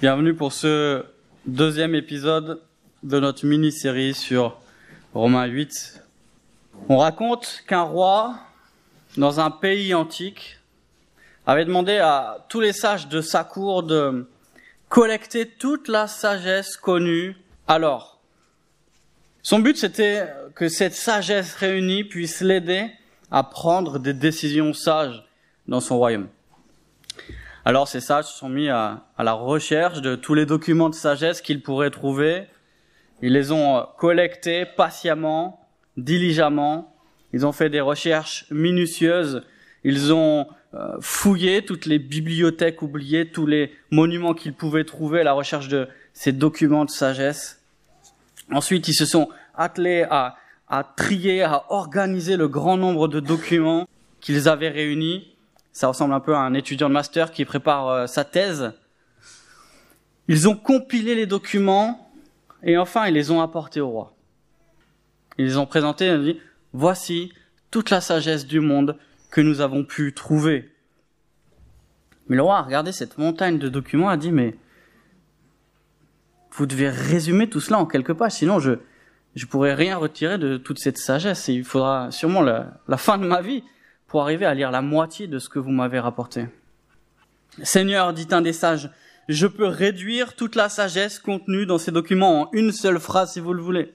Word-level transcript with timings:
Bienvenue 0.00 0.32
pour 0.32 0.54
ce 0.54 1.04
deuxième 1.44 1.94
épisode 1.94 2.62
de 3.02 3.20
notre 3.20 3.44
mini-série 3.44 4.14
sur 4.14 4.58
Romains 5.12 5.44
8. 5.44 6.02
On 6.88 6.96
raconte 6.96 7.62
qu'un 7.66 7.82
roi, 7.82 8.34
dans 9.18 9.40
un 9.40 9.50
pays 9.50 9.92
antique, 9.92 10.58
avait 11.46 11.66
demandé 11.66 11.98
à 11.98 12.46
tous 12.48 12.60
les 12.60 12.72
sages 12.72 13.08
de 13.08 13.20
sa 13.20 13.44
cour 13.44 13.82
de 13.82 14.26
collecter 14.88 15.46
toute 15.46 15.86
la 15.86 16.06
sagesse 16.06 16.78
connue 16.78 17.36
alors. 17.68 18.22
Son 19.42 19.58
but, 19.58 19.76
c'était 19.76 20.26
que 20.54 20.70
cette 20.70 20.94
sagesse 20.94 21.54
réunie 21.56 22.04
puisse 22.04 22.40
l'aider 22.40 22.90
à 23.30 23.42
prendre 23.42 23.98
des 23.98 24.14
décisions 24.14 24.72
sages 24.72 25.22
dans 25.68 25.80
son 25.80 25.98
royaume. 25.98 26.28
Alors 27.64 27.88
ces 27.88 28.00
sages 28.00 28.24
se 28.26 28.38
sont 28.38 28.48
mis 28.48 28.68
à, 28.68 29.04
la 29.18 29.32
recherche 29.32 30.00
de 30.00 30.16
tous 30.16 30.34
les 30.34 30.46
documents 30.46 30.88
de 30.88 30.94
sagesse 30.94 31.42
qu'ils 31.42 31.62
pourraient 31.62 31.90
trouver. 31.90 32.46
Ils 33.22 33.32
les 33.34 33.52
ont 33.52 33.76
euh, 33.76 33.82
collectés 33.98 34.64
patiemment, 34.64 35.68
diligemment. 35.96 36.94
Ils 37.32 37.44
ont 37.44 37.52
fait 37.52 37.68
des 37.68 37.82
recherches 37.82 38.46
minutieuses. 38.50 39.42
Ils 39.84 40.12
ont 40.12 40.46
euh, 40.72 40.96
fouillé 41.00 41.64
toutes 41.64 41.84
les 41.84 41.98
bibliothèques 41.98 42.80
oubliées, 42.80 43.30
tous 43.30 43.46
les 43.46 43.72
monuments 43.90 44.32
qu'ils 44.32 44.54
pouvaient 44.54 44.84
trouver 44.84 45.20
à 45.20 45.24
la 45.24 45.32
recherche 45.32 45.68
de 45.68 45.86
ces 46.14 46.32
documents 46.32 46.86
de 46.86 46.90
sagesse. 46.90 47.62
Ensuite, 48.50 48.88
ils 48.88 48.94
se 48.94 49.04
sont 49.04 49.28
attelés 49.54 50.06
à, 50.10 50.36
à 50.66 50.82
trier, 50.82 51.42
à 51.42 51.64
organiser 51.68 52.36
le 52.36 52.48
grand 52.48 52.78
nombre 52.78 53.06
de 53.06 53.20
documents 53.20 53.86
qu'ils 54.20 54.48
avaient 54.48 54.70
réunis 54.70 55.30
ça 55.72 55.88
ressemble 55.88 56.14
un 56.14 56.20
peu 56.20 56.34
à 56.34 56.40
un 56.40 56.54
étudiant 56.54 56.88
de 56.88 56.94
master 56.94 57.30
qui 57.30 57.44
prépare 57.44 57.88
euh, 57.88 58.06
sa 58.06 58.24
thèse. 58.24 58.72
Ils 60.28 60.48
ont 60.48 60.56
compilé 60.56 61.14
les 61.14 61.26
documents 61.26 62.10
et 62.62 62.76
enfin 62.76 63.06
ils 63.06 63.14
les 63.14 63.30
ont 63.30 63.40
apportés 63.40 63.80
au 63.80 63.88
roi. 63.88 64.14
Ils 65.38 65.46
les 65.46 65.56
ont 65.56 65.66
présentés 65.66 66.06
et 66.06 66.12
ont 66.12 66.22
dit, 66.22 66.40
voici 66.72 67.32
toute 67.70 67.90
la 67.90 68.00
sagesse 68.00 68.46
du 68.46 68.60
monde 68.60 68.96
que 69.30 69.40
nous 69.40 69.60
avons 69.60 69.84
pu 69.84 70.12
trouver. 70.12 70.70
Mais 72.28 72.36
le 72.36 72.42
roi 72.42 72.58
a 72.58 72.62
regardé 72.62 72.92
cette 72.92 73.18
montagne 73.18 73.58
de 73.58 73.68
documents 73.68 74.10
et 74.10 74.14
a 74.14 74.16
dit, 74.16 74.32
mais 74.32 74.56
vous 76.52 76.66
devez 76.66 76.90
résumer 76.90 77.48
tout 77.48 77.60
cela 77.60 77.78
en 77.78 77.86
quelques 77.86 78.14
pages, 78.14 78.32
sinon 78.32 78.58
je 78.58 78.72
je 79.36 79.46
pourrais 79.46 79.74
rien 79.74 79.96
retirer 79.96 80.38
de 80.38 80.56
toute 80.56 80.80
cette 80.80 80.98
sagesse. 80.98 81.48
Et 81.48 81.54
il 81.54 81.64
faudra 81.64 82.10
sûrement 82.10 82.42
la 82.42 82.96
fin 82.96 83.16
de 83.16 83.24
ma 83.24 83.40
vie 83.40 83.62
pour 84.10 84.22
arriver 84.22 84.44
à 84.44 84.54
lire 84.54 84.72
la 84.72 84.82
moitié 84.82 85.28
de 85.28 85.38
ce 85.38 85.48
que 85.48 85.60
vous 85.60 85.70
m'avez 85.70 86.00
rapporté. 86.00 86.48
Seigneur, 87.62 88.12
dit 88.12 88.26
un 88.32 88.40
des 88.42 88.52
sages, 88.52 88.90
je 89.28 89.46
peux 89.46 89.66
réduire 89.66 90.34
toute 90.34 90.56
la 90.56 90.68
sagesse 90.68 91.20
contenue 91.20 91.64
dans 91.64 91.78
ces 91.78 91.92
documents 91.92 92.42
en 92.42 92.48
une 92.52 92.72
seule 92.72 92.98
phrase 92.98 93.32
si 93.32 93.40
vous 93.40 93.52
le 93.52 93.62
voulez. 93.62 93.94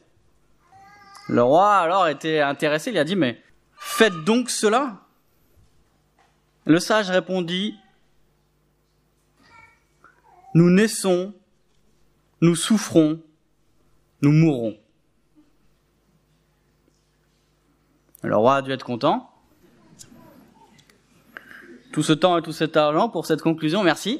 Le 1.28 1.44
roi 1.44 1.76
alors 1.76 2.08
était 2.08 2.40
intéressé, 2.40 2.92
il 2.92 2.98
a 2.98 3.04
dit, 3.04 3.18
mais 3.18 3.42
faites 3.78 4.24
donc 4.24 4.50
cela. 4.50 5.02
Le 6.66 6.80
sage 6.80 7.10
répondit, 7.10 7.76
nous 10.54 10.70
naissons, 10.70 11.34
nous 12.40 12.56
souffrons, 12.56 13.22
nous 14.22 14.32
mourrons. 14.32 14.78
Le 18.24 18.38
roi 18.38 18.56
a 18.56 18.62
dû 18.62 18.72
être 18.72 18.86
content 18.86 19.35
tout 21.96 22.04
ce 22.04 22.12
temps 22.12 22.38
et 22.38 22.42
tout 22.42 22.52
cet 22.52 22.76
argent 22.76 23.08
pour 23.08 23.26
cette 23.26 23.42
conclusion. 23.42 23.82
Merci. 23.82 24.20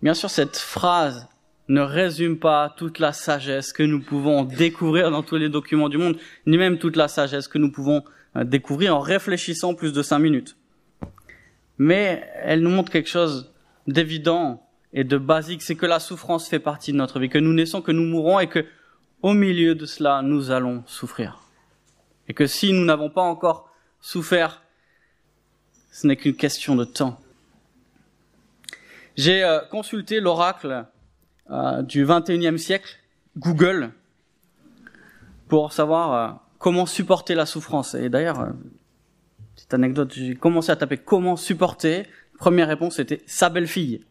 Bien 0.00 0.14
sûr, 0.14 0.30
cette 0.30 0.56
phrase 0.56 1.26
ne 1.66 1.80
résume 1.80 2.38
pas 2.38 2.72
toute 2.76 3.00
la 3.00 3.12
sagesse 3.12 3.72
que 3.72 3.82
nous 3.82 4.00
pouvons 4.00 4.44
découvrir 4.44 5.10
dans 5.10 5.24
tous 5.24 5.34
les 5.34 5.48
documents 5.48 5.88
du 5.88 5.98
monde, 5.98 6.18
ni 6.46 6.56
même 6.56 6.78
toute 6.78 6.94
la 6.94 7.08
sagesse 7.08 7.48
que 7.48 7.58
nous 7.58 7.72
pouvons 7.72 8.04
euh, 8.36 8.44
découvrir 8.44 8.94
en 8.94 9.00
réfléchissant 9.00 9.74
plus 9.74 9.92
de 9.92 10.02
cinq 10.04 10.20
minutes. 10.20 10.56
Mais 11.78 12.22
elle 12.44 12.60
nous 12.60 12.70
montre 12.70 12.92
quelque 12.92 13.10
chose 13.10 13.52
d'évident 13.88 14.64
et 14.92 15.02
de 15.02 15.18
basique, 15.18 15.62
c'est 15.62 15.74
que 15.74 15.86
la 15.86 15.98
souffrance 15.98 16.48
fait 16.48 16.60
partie 16.60 16.92
de 16.92 16.96
notre 16.96 17.18
vie, 17.18 17.28
que 17.28 17.38
nous 17.38 17.54
naissons, 17.54 17.82
que 17.82 17.90
nous 17.90 18.04
mourons 18.04 18.38
et 18.38 18.46
que 18.46 18.64
au 19.20 19.32
milieu 19.32 19.74
de 19.74 19.84
cela, 19.84 20.22
nous 20.22 20.52
allons 20.52 20.84
souffrir. 20.86 21.40
Et 22.28 22.34
que 22.34 22.46
si 22.46 22.72
nous 22.72 22.84
n'avons 22.84 23.10
pas 23.10 23.22
encore 23.22 23.73
souffert. 24.04 24.62
Ce 25.90 26.06
n'est 26.06 26.16
qu'une 26.16 26.36
question 26.36 26.76
de 26.76 26.84
temps. 26.84 27.18
J'ai 29.16 29.42
euh, 29.42 29.60
consulté 29.70 30.20
l'oracle 30.20 30.84
euh, 31.50 31.82
du 31.82 32.04
21e 32.04 32.58
siècle, 32.58 32.98
Google, 33.38 33.92
pour 35.48 35.72
savoir 35.72 36.12
euh, 36.12 36.34
comment 36.58 36.84
supporter 36.84 37.34
la 37.34 37.46
souffrance. 37.46 37.94
Et 37.94 38.10
d'ailleurs, 38.10 38.48
petite 39.54 39.72
anecdote, 39.72 40.12
j'ai 40.12 40.34
commencé 40.34 40.70
à 40.70 40.76
taper 40.76 40.98
comment 40.98 41.36
supporter. 41.36 42.06
Première 42.38 42.68
réponse 42.68 42.98
était 42.98 43.22
sa 43.26 43.48
belle-fille. 43.48 44.04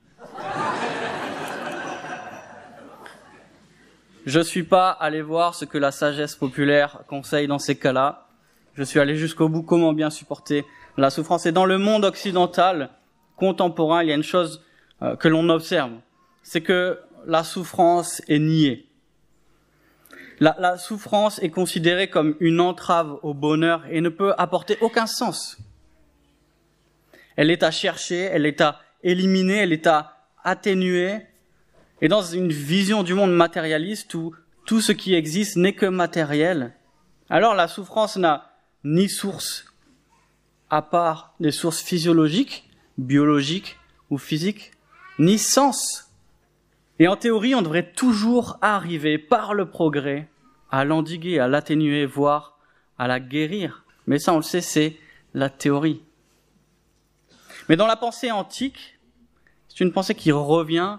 Je 4.25 4.39
suis 4.39 4.63
pas 4.63 4.89
allé 4.89 5.21
voir 5.21 5.53
ce 5.53 5.65
que 5.65 5.77
la 5.77 5.91
sagesse 5.91 6.35
populaire 6.35 7.03
conseille 7.07 7.47
dans 7.47 7.59
ces 7.59 7.75
cas-là. 7.75 8.23
Je 8.75 8.83
suis 8.83 8.99
allé 8.99 9.15
jusqu'au 9.15 9.49
bout 9.49 9.61
comment 9.61 9.93
bien 9.93 10.09
supporter 10.09 10.65
la 10.97 11.09
souffrance. 11.09 11.45
Et 11.45 11.51
dans 11.51 11.65
le 11.65 11.77
monde 11.77 12.05
occidental 12.05 12.89
contemporain, 13.35 14.03
il 14.03 14.09
y 14.09 14.11
a 14.11 14.15
une 14.15 14.23
chose 14.23 14.63
euh, 15.01 15.15
que 15.15 15.27
l'on 15.27 15.49
observe, 15.49 15.91
c'est 16.41 16.61
que 16.61 16.99
la 17.25 17.43
souffrance 17.43 18.21
est 18.27 18.39
niée. 18.39 18.87
La, 20.39 20.55
la, 20.59 20.77
souffrance 20.77 21.41
est 21.43 21.51
considérée 21.51 22.09
comme 22.09 22.35
une 22.39 22.59
entrave 22.59 23.19
au 23.21 23.33
bonheur 23.33 23.83
et 23.89 24.01
ne 24.01 24.09
peut 24.09 24.33
apporter 24.37 24.77
aucun 24.81 25.05
sens. 25.05 25.57
Elle 27.35 27.51
est 27.51 27.63
à 27.63 27.71
chercher, 27.71 28.17
elle 28.17 28.45
est 28.45 28.61
à 28.61 28.79
éliminer, 29.03 29.57
elle 29.57 29.73
est 29.73 29.87
à 29.87 30.17
atténuer. 30.43 31.19
Et 32.01 32.07
dans 32.07 32.23
une 32.23 32.51
vision 32.51 33.03
du 33.03 33.13
monde 33.13 33.33
matérialiste 33.33 34.13
où 34.15 34.35
tout 34.65 34.81
ce 34.81 34.91
qui 34.91 35.13
existe 35.13 35.55
n'est 35.55 35.73
que 35.73 35.85
matériel, 35.85 36.73
alors 37.29 37.53
la 37.53 37.67
souffrance 37.67 38.17
n'a 38.17 38.52
ni 38.83 39.09
source 39.09 39.65
à 40.69 40.81
part 40.81 41.35
des 41.39 41.51
sources 41.51 41.81
physiologiques, 41.81 42.67
biologiques 42.97 43.77
ou 44.09 44.17
physiques, 44.17 44.71
ni 45.19 45.37
sens. 45.37 46.11
Et 46.99 47.07
en 47.07 47.15
théorie, 47.15 47.55
on 47.55 47.61
devrait 47.61 47.91
toujours 47.91 48.57
arriver 48.61 49.17
par 49.17 49.53
le 49.53 49.69
progrès 49.69 50.27
à 50.71 50.85
l'endiguer, 50.85 51.39
à 51.39 51.47
l'atténuer, 51.47 52.05
voire 52.05 52.57
à 52.97 53.07
la 53.07 53.19
guérir. 53.19 53.85
Mais 54.07 54.19
ça, 54.19 54.33
on 54.33 54.37
le 54.37 54.43
sait, 54.43 54.61
c'est 54.61 54.97
la 55.33 55.49
théorie. 55.49 56.01
Mais 57.69 57.75
dans 57.75 57.87
la 57.87 57.95
pensée 57.95 58.31
antique, 58.31 58.99
c'est 59.67 59.79
une 59.79 59.93
pensée 59.93 60.15
qui 60.15 60.31
revient 60.31 60.97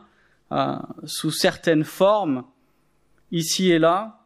euh, 0.52 0.76
sous 1.04 1.30
certaines 1.30 1.84
formes, 1.84 2.44
ici 3.32 3.70
et 3.70 3.78
là. 3.78 4.20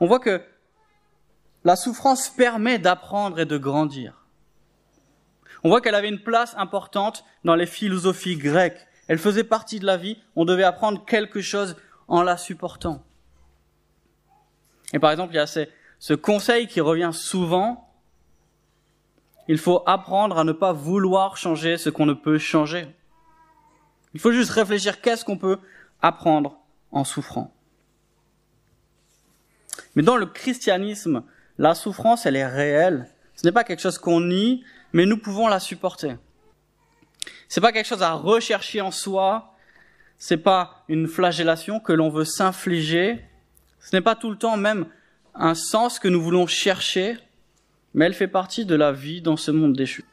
On 0.00 0.06
voit 0.06 0.20
que 0.20 0.42
la 1.64 1.76
souffrance 1.76 2.28
permet 2.28 2.78
d'apprendre 2.78 3.40
et 3.40 3.46
de 3.46 3.56
grandir. 3.56 4.24
On 5.62 5.70
voit 5.70 5.80
qu'elle 5.80 5.94
avait 5.94 6.10
une 6.10 6.22
place 6.22 6.54
importante 6.58 7.24
dans 7.44 7.54
les 7.54 7.66
philosophies 7.66 8.36
grecques. 8.36 8.86
Elle 9.08 9.18
faisait 9.18 9.44
partie 9.44 9.80
de 9.80 9.86
la 9.86 9.96
vie. 9.96 10.18
On 10.36 10.44
devait 10.44 10.62
apprendre 10.62 11.04
quelque 11.06 11.40
chose 11.40 11.76
en 12.06 12.22
la 12.22 12.36
supportant. 12.36 13.02
Et 14.92 14.98
par 14.98 15.10
exemple, 15.10 15.32
il 15.32 15.36
y 15.36 15.40
a 15.40 15.46
ce 15.46 16.14
conseil 16.14 16.68
qui 16.68 16.82
revient 16.82 17.10
souvent. 17.12 17.90
Il 19.48 19.58
faut 19.58 19.82
apprendre 19.86 20.38
à 20.38 20.44
ne 20.44 20.52
pas 20.52 20.72
vouloir 20.72 21.38
changer 21.38 21.78
ce 21.78 21.88
qu'on 21.88 22.06
ne 22.06 22.12
peut 22.12 22.38
changer. 22.38 22.86
Il 24.12 24.20
faut 24.20 24.32
juste 24.32 24.50
réfléchir 24.50 25.00
qu'est-ce 25.00 25.24
qu'on 25.24 25.38
peut 25.38 25.58
apprendre 26.02 26.58
en 26.92 27.04
souffrant. 27.04 27.54
Mais 29.96 30.02
dans 30.02 30.16
le 30.16 30.26
christianisme, 30.26 31.24
la 31.58 31.74
souffrance, 31.74 32.26
elle 32.26 32.36
est 32.36 32.46
réelle. 32.46 33.08
Ce 33.36 33.46
n'est 33.46 33.52
pas 33.52 33.64
quelque 33.64 33.80
chose 33.80 33.98
qu'on 33.98 34.20
nie, 34.20 34.64
mais 34.92 35.06
nous 35.06 35.18
pouvons 35.18 35.48
la 35.48 35.60
supporter. 35.60 36.16
C'est 37.48 37.60
pas 37.60 37.72
quelque 37.72 37.86
chose 37.86 38.02
à 38.02 38.12
rechercher 38.12 38.80
en 38.80 38.90
soi. 38.90 39.54
C'est 40.18 40.38
pas 40.38 40.84
une 40.88 41.08
flagellation 41.08 41.80
que 41.80 41.92
l'on 41.92 42.08
veut 42.08 42.24
s'infliger. 42.24 43.24
Ce 43.80 43.94
n'est 43.94 44.02
pas 44.02 44.14
tout 44.14 44.30
le 44.30 44.36
temps 44.36 44.56
même 44.56 44.86
un 45.34 45.54
sens 45.54 45.98
que 45.98 46.08
nous 46.08 46.22
voulons 46.22 46.46
chercher, 46.46 47.18
mais 47.92 48.06
elle 48.06 48.14
fait 48.14 48.28
partie 48.28 48.64
de 48.64 48.74
la 48.74 48.92
vie 48.92 49.20
dans 49.20 49.36
ce 49.36 49.50
monde 49.50 49.74
déchu. 49.74 50.04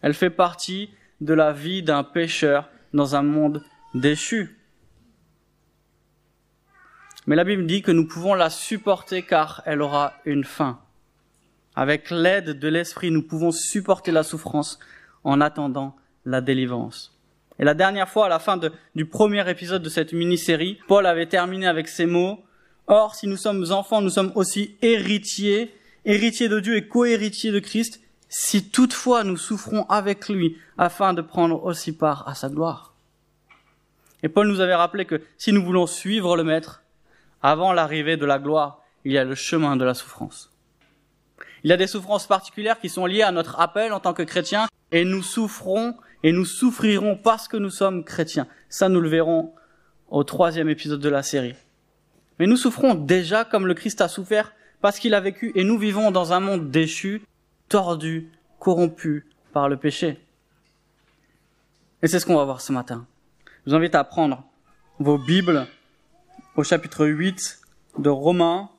Elle 0.00 0.14
fait 0.14 0.30
partie 0.30 0.90
de 1.20 1.34
la 1.34 1.52
vie 1.52 1.82
d'un 1.82 2.04
pécheur 2.04 2.68
dans 2.92 3.14
un 3.14 3.22
monde 3.22 3.62
déchu. 3.94 4.58
Mais 7.26 7.36
la 7.36 7.44
Bible 7.44 7.66
dit 7.66 7.82
que 7.82 7.92
nous 7.92 8.06
pouvons 8.06 8.34
la 8.34 8.50
supporter 8.50 9.22
car 9.22 9.62
elle 9.64 9.80
aura 9.80 10.14
une 10.24 10.44
fin. 10.44 10.80
Avec 11.74 12.10
l'aide 12.10 12.58
de 12.58 12.68
l'Esprit, 12.68 13.10
nous 13.10 13.22
pouvons 13.22 13.52
supporter 13.52 14.10
la 14.10 14.22
souffrance 14.22 14.78
en 15.24 15.40
attendant 15.40 15.96
la 16.24 16.40
délivrance. 16.40 17.16
Et 17.58 17.64
la 17.64 17.74
dernière 17.74 18.08
fois, 18.08 18.26
à 18.26 18.28
la 18.28 18.38
fin 18.38 18.58
du 18.94 19.06
premier 19.06 19.48
épisode 19.48 19.82
de 19.82 19.88
cette 19.88 20.12
mini-série, 20.12 20.80
Paul 20.88 21.06
avait 21.06 21.26
terminé 21.26 21.66
avec 21.66 21.88
ces 21.88 22.06
mots. 22.06 22.42
Or, 22.88 23.14
si 23.14 23.28
nous 23.28 23.36
sommes 23.36 23.70
enfants, 23.70 24.00
nous 24.00 24.10
sommes 24.10 24.32
aussi 24.34 24.76
héritiers, 24.82 25.72
héritiers 26.04 26.48
de 26.48 26.60
Dieu 26.60 26.76
et 26.76 26.88
co-héritiers 26.88 27.52
de 27.52 27.60
Christ, 27.60 28.00
si 28.28 28.68
toutefois 28.70 29.24
nous 29.24 29.36
souffrons 29.36 29.84
avec 29.84 30.28
lui 30.28 30.56
afin 30.76 31.14
de 31.14 31.22
prendre 31.22 31.62
aussi 31.64 31.92
part 31.92 32.26
à 32.26 32.34
sa 32.34 32.48
gloire. 32.48 32.94
Et 34.22 34.28
Paul 34.28 34.48
nous 34.48 34.60
avait 34.60 34.74
rappelé 34.74 35.04
que 35.04 35.22
si 35.38 35.52
nous 35.52 35.64
voulons 35.64 35.86
suivre 35.86 36.36
le 36.36 36.44
Maître, 36.44 36.81
avant 37.42 37.72
l'arrivée 37.72 38.16
de 38.16 38.26
la 38.26 38.38
gloire, 38.38 38.82
il 39.04 39.12
y 39.12 39.18
a 39.18 39.24
le 39.24 39.34
chemin 39.34 39.76
de 39.76 39.84
la 39.84 39.94
souffrance. 39.94 40.52
Il 41.64 41.70
y 41.70 41.72
a 41.72 41.76
des 41.76 41.86
souffrances 41.86 42.26
particulières 42.26 42.80
qui 42.80 42.88
sont 42.88 43.06
liées 43.06 43.22
à 43.22 43.32
notre 43.32 43.60
appel 43.60 43.92
en 43.92 44.00
tant 44.00 44.14
que 44.14 44.22
chrétiens, 44.22 44.66
et 44.90 45.04
nous 45.04 45.22
souffrons 45.22 45.96
et 46.22 46.32
nous 46.32 46.44
souffrirons 46.44 47.16
parce 47.16 47.48
que 47.48 47.56
nous 47.56 47.70
sommes 47.70 48.04
chrétiens. 48.04 48.46
Ça, 48.68 48.88
nous 48.88 49.00
le 49.00 49.08
verrons 49.08 49.52
au 50.08 50.24
troisième 50.24 50.68
épisode 50.68 51.00
de 51.00 51.08
la 51.08 51.22
série. 51.22 51.56
Mais 52.38 52.46
nous 52.46 52.56
souffrons 52.56 52.94
déjà 52.94 53.44
comme 53.44 53.66
le 53.66 53.74
Christ 53.74 54.00
a 54.00 54.08
souffert 54.08 54.52
parce 54.80 54.98
qu'il 54.98 55.14
a 55.14 55.20
vécu 55.20 55.52
et 55.54 55.64
nous 55.64 55.78
vivons 55.78 56.10
dans 56.10 56.32
un 56.32 56.40
monde 56.40 56.70
déchu, 56.70 57.22
tordu, 57.68 58.30
corrompu 58.58 59.26
par 59.52 59.68
le 59.68 59.76
péché. 59.76 60.18
Et 62.02 62.08
c'est 62.08 62.18
ce 62.18 62.26
qu'on 62.26 62.36
va 62.36 62.44
voir 62.44 62.60
ce 62.60 62.72
matin. 62.72 63.06
Je 63.64 63.70
vous 63.70 63.76
invite 63.76 63.94
à 63.94 64.04
prendre 64.04 64.44
vos 64.98 65.18
Bibles 65.18 65.66
au 66.54 66.62
chapitre 66.62 67.06
8 67.06 67.60
de 67.98 68.10
Romains 68.10 68.70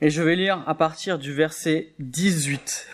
et 0.00 0.08
je 0.08 0.22
vais 0.22 0.36
lire 0.36 0.62
à 0.68 0.74
partir 0.74 1.18
du 1.18 1.32
verset 1.32 1.94
18. 1.98 2.88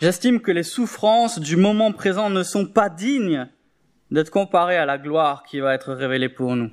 J'estime 0.00 0.40
que 0.40 0.52
les 0.52 0.62
souffrances 0.62 1.38
du 1.38 1.56
moment 1.56 1.92
présent 1.92 2.28
ne 2.28 2.42
sont 2.42 2.66
pas 2.66 2.90
dignes 2.90 3.48
d'être 4.10 4.30
comparées 4.30 4.76
à 4.76 4.84
la 4.84 4.98
gloire 4.98 5.42
qui 5.42 5.58
va 5.58 5.74
être 5.74 5.94
révélée 5.94 6.28
pour 6.28 6.54
nous. 6.54 6.70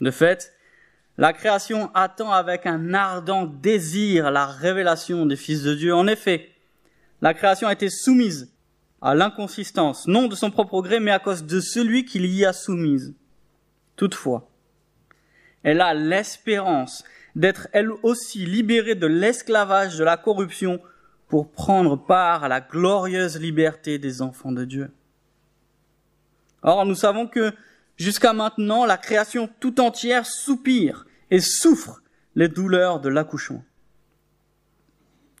De 0.00 0.10
fait, 0.12 0.54
la 1.18 1.32
création 1.32 1.90
attend 1.94 2.30
avec 2.30 2.66
un 2.66 2.94
ardent 2.94 3.44
désir 3.44 4.30
la 4.30 4.46
révélation 4.46 5.26
des 5.26 5.36
fils 5.36 5.64
de 5.64 5.74
Dieu. 5.74 5.94
En 5.94 6.06
effet, 6.06 6.48
la 7.22 7.34
création 7.34 7.66
a 7.66 7.72
été 7.72 7.90
soumise 7.90 8.55
à 9.02 9.14
l'inconsistance, 9.14 10.06
non 10.06 10.26
de 10.26 10.34
son 10.34 10.50
propre 10.50 10.80
gré, 10.82 11.00
mais 11.00 11.10
à 11.10 11.18
cause 11.18 11.44
de 11.44 11.60
celui 11.60 12.04
qui 12.04 12.18
l'y 12.18 12.44
a 12.44 12.52
soumise. 12.52 13.14
Toutefois, 13.96 14.48
elle 15.62 15.80
a 15.80 15.94
l'espérance 15.94 17.04
d'être 17.34 17.68
elle 17.72 17.90
aussi 18.02 18.46
libérée 18.46 18.94
de 18.94 19.06
l'esclavage 19.06 19.96
de 19.98 20.04
la 20.04 20.16
corruption 20.16 20.80
pour 21.28 21.50
prendre 21.50 21.96
part 21.96 22.44
à 22.44 22.48
la 22.48 22.60
glorieuse 22.60 23.38
liberté 23.38 23.98
des 23.98 24.22
enfants 24.22 24.52
de 24.52 24.64
Dieu. 24.64 24.90
Or, 26.62 26.86
nous 26.86 26.94
savons 26.94 27.26
que 27.26 27.52
jusqu'à 27.96 28.32
maintenant, 28.32 28.86
la 28.86 28.96
création 28.96 29.48
tout 29.60 29.80
entière 29.80 30.26
soupire 30.26 31.06
et 31.30 31.40
souffre 31.40 32.00
les 32.34 32.48
douleurs 32.48 33.00
de 33.00 33.08
l'accouchement. 33.08 33.64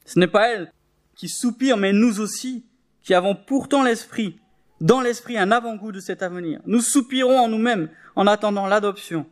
Ce 0.04 0.18
n'est 0.18 0.28
pas 0.28 0.48
elle 0.50 0.72
qui 1.14 1.28
soupire, 1.28 1.76
mais 1.76 1.92
nous 1.92 2.20
aussi, 2.20 2.64
qui 3.06 3.14
avons 3.14 3.36
pourtant 3.36 3.84
l'esprit, 3.84 4.40
dans 4.80 5.00
l'esprit 5.00 5.38
un 5.38 5.52
avant-goût 5.52 5.92
de 5.92 6.00
cet 6.00 6.24
avenir. 6.24 6.60
Nous 6.66 6.80
soupirons 6.80 7.38
en 7.38 7.48
nous-mêmes 7.48 7.88
en 8.16 8.26
attendant 8.26 8.66
l'adoption, 8.66 9.26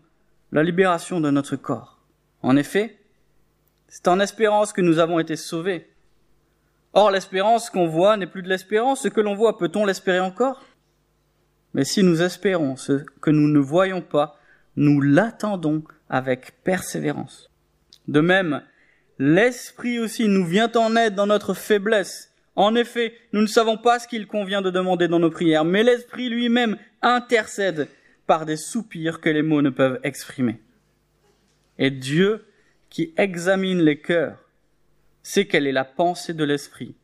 la 0.53 0.63
libération 0.63 1.21
de 1.21 1.29
notre 1.29 1.57
corps. 1.57 1.99
En 2.41 2.57
effet, 2.57 3.01
c'est 3.89 4.07
en 4.07 4.21
espérance 4.21 4.73
que 4.73 4.81
nous 4.81 5.01
avons 5.01 5.19
été 5.19 5.35
sauvés. 5.35 5.91
Or, 6.93 7.11
l'espérance 7.11 7.69
qu'on 7.69 7.89
voit 7.89 8.17
n'est 8.17 8.29
plus 8.29 8.45
de 8.45 8.49
l'espérance. 8.49 9.03
Ce 9.03 9.09
que 9.09 9.21
l'on 9.21 9.35
voit, 9.35 9.59
peut-on 9.59 9.85
l'espérer 9.85 10.21
encore? 10.21 10.63
Mais 11.73 11.85
si 11.85 12.05
nous 12.05 12.23
espérons 12.23 12.77
ce 12.77 13.05
que 13.21 13.31
nous 13.31 13.49
ne 13.49 13.59
voyons 13.59 14.03
pas, 14.03 14.39
nous 14.77 15.01
l'attendons 15.01 15.83
avec 16.09 16.63
persévérance. 16.63 17.51
De 18.07 18.21
même, 18.21 18.63
l'Esprit 19.19 19.99
aussi 19.99 20.29
nous 20.29 20.47
vient 20.47 20.71
en 20.77 20.95
aide 20.95 21.17
dans 21.17 21.27
notre 21.27 21.55
faiblesse. 21.55 22.34
En 22.57 22.75
effet, 22.75 23.15
nous 23.33 23.41
ne 23.41 23.47
savons 23.47 23.77
pas 23.77 23.99
ce 23.99 24.07
qu'il 24.07 24.27
convient 24.27 24.63
de 24.63 24.71
demander 24.71 25.09
dans 25.09 25.19
nos 25.19 25.31
prières, 25.31 25.65
mais 25.65 25.83
l'Esprit 25.83 26.29
lui-même 26.29 26.77
intercède 27.03 27.89
par 28.27 28.47
des 28.47 28.57
soupirs 28.57 29.21
que 29.21 29.29
les 29.29 29.43
mots 29.43 29.63
ne 29.63 29.71
peuvent 29.71 30.01
exprimer. 30.03 30.61
Et 31.79 31.91
Dieu, 31.91 32.47
qui 32.91 33.13
examine 33.17 33.83
les 33.83 34.01
cœurs, 34.01 34.39
c'est 35.23 35.47
quelle 35.47 35.67
est 35.67 35.73
la 35.73 35.85
pensée 35.85 36.35
de 36.35 36.45
l'Esprit, 36.45 36.95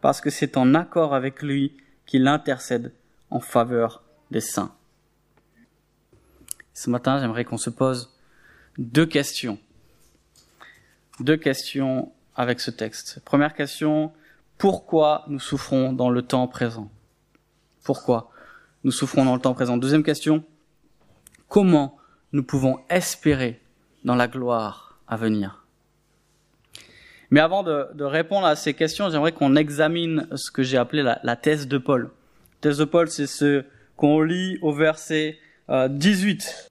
parce 0.00 0.20
que 0.20 0.30
c'est 0.30 0.56
en 0.56 0.74
accord 0.74 1.14
avec 1.14 1.42
lui 1.42 1.76
qu'il 2.06 2.26
intercède 2.26 2.92
en 3.30 3.40
faveur 3.40 4.04
des 4.30 4.40
saints. 4.40 4.74
Ce 6.72 6.88
matin, 6.88 7.18
j'aimerais 7.20 7.44
qu'on 7.44 7.58
se 7.58 7.70
pose 7.70 8.16
deux 8.78 9.06
questions. 9.06 9.58
Deux 11.20 11.36
questions 11.36 12.12
avec 12.34 12.60
ce 12.60 12.70
texte. 12.70 13.20
Première 13.24 13.54
question, 13.54 14.12
pourquoi 14.58 15.24
nous 15.28 15.38
souffrons 15.38 15.92
dans 15.92 16.10
le 16.10 16.22
temps 16.22 16.48
présent? 16.48 16.90
Pourquoi 17.84 18.30
nous 18.84 18.90
souffrons 18.90 19.24
dans 19.24 19.34
le 19.34 19.40
temps 19.40 19.54
présent? 19.54 19.76
Deuxième 19.76 20.02
question, 20.02 20.44
comment 21.48 21.98
nous 22.32 22.42
pouvons 22.42 22.80
espérer 22.88 23.60
dans 24.04 24.14
la 24.14 24.28
gloire 24.28 24.98
à 25.06 25.16
venir? 25.16 25.64
Mais 27.30 27.40
avant 27.40 27.62
de, 27.62 28.04
répondre 28.04 28.46
à 28.46 28.56
ces 28.56 28.74
questions, 28.74 29.10
j'aimerais 29.10 29.32
qu'on 29.32 29.56
examine 29.56 30.28
ce 30.36 30.50
que 30.50 30.62
j'ai 30.62 30.78
appelé 30.78 31.02
la, 31.02 31.20
la, 31.22 31.36
thèse 31.36 31.66
de 31.66 31.78
Paul. 31.78 32.04
La 32.04 32.60
thèse 32.60 32.78
de 32.78 32.84
Paul, 32.84 33.08
c'est 33.10 33.26
ce 33.26 33.64
qu'on 33.96 34.22
lit 34.22 34.58
au 34.62 34.72
verset 34.72 35.38
euh, 35.68 35.88
18. 35.88 36.70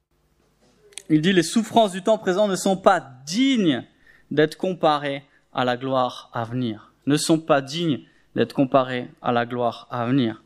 Il 1.09 1.21
dit, 1.21 1.33
les 1.33 1.43
souffrances 1.43 1.91
du 1.91 2.01
temps 2.01 2.17
présent 2.17 2.47
ne 2.47 2.55
sont 2.55 2.77
pas 2.77 3.05
dignes 3.25 3.85
d'être 4.31 4.57
comparées 4.57 5.23
à 5.53 5.65
la 5.65 5.77
gloire 5.77 6.29
à 6.33 6.45
venir. 6.45 6.94
Ne 7.05 7.17
sont 7.17 7.39
pas 7.39 7.61
dignes 7.61 8.01
d'être 8.35 8.53
comparées 8.53 9.09
à 9.21 9.31
la 9.31 9.45
gloire 9.45 9.87
à 9.89 10.05
venir. 10.05 10.43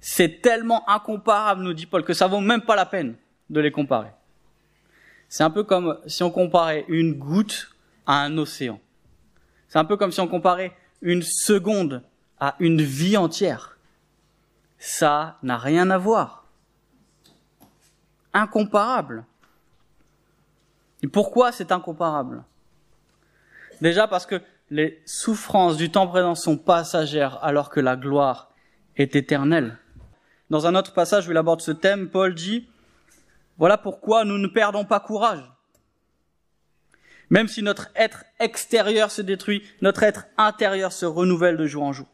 C'est 0.00 0.42
tellement 0.42 0.88
incomparable, 0.88 1.62
nous 1.62 1.72
dit 1.72 1.86
Paul, 1.86 2.04
que 2.04 2.12
ça 2.12 2.26
vaut 2.26 2.40
même 2.40 2.62
pas 2.62 2.76
la 2.76 2.86
peine 2.86 3.16
de 3.50 3.60
les 3.60 3.72
comparer. 3.72 4.10
C'est 5.28 5.42
un 5.42 5.50
peu 5.50 5.64
comme 5.64 5.98
si 6.06 6.22
on 6.22 6.30
comparait 6.30 6.84
une 6.88 7.14
goutte 7.14 7.74
à 8.06 8.22
un 8.22 8.38
océan. 8.38 8.80
C'est 9.68 9.78
un 9.78 9.84
peu 9.84 9.96
comme 9.96 10.12
si 10.12 10.20
on 10.20 10.28
comparait 10.28 10.76
une 11.00 11.22
seconde 11.22 12.02
à 12.38 12.54
une 12.60 12.82
vie 12.82 13.16
entière. 13.16 13.78
Ça 14.78 15.38
n'a 15.42 15.56
rien 15.56 15.90
à 15.90 15.98
voir. 15.98 16.44
Incomparable. 18.32 19.24
Et 21.02 21.08
pourquoi 21.08 21.50
c'est 21.50 21.72
incomparable? 21.72 22.44
Déjà 23.80 24.06
parce 24.06 24.26
que 24.26 24.40
les 24.70 25.02
souffrances 25.04 25.76
du 25.76 25.90
temps 25.90 26.06
présent 26.06 26.34
sont 26.34 26.56
passagères 26.56 27.38
alors 27.42 27.70
que 27.70 27.80
la 27.80 27.96
gloire 27.96 28.50
est 28.96 29.16
éternelle. 29.16 29.78
Dans 30.50 30.66
un 30.66 30.74
autre 30.74 30.92
passage 30.92 31.26
où 31.26 31.30
il 31.30 31.36
aborde 31.36 31.60
ce 31.60 31.70
thème, 31.70 32.08
Paul 32.08 32.34
dit, 32.34 32.68
voilà 33.58 33.78
pourquoi 33.78 34.24
nous 34.24 34.38
ne 34.38 34.46
perdons 34.46 34.84
pas 34.84 35.00
courage. 35.00 35.42
Même 37.30 37.48
si 37.48 37.62
notre 37.62 37.90
être 37.94 38.24
extérieur 38.38 39.10
se 39.10 39.22
détruit, 39.22 39.62
notre 39.80 40.02
être 40.02 40.26
intérieur 40.36 40.92
se 40.92 41.06
renouvelle 41.06 41.56
de 41.56 41.66
jour 41.66 41.82
en 41.82 41.92
jour. 41.92 42.06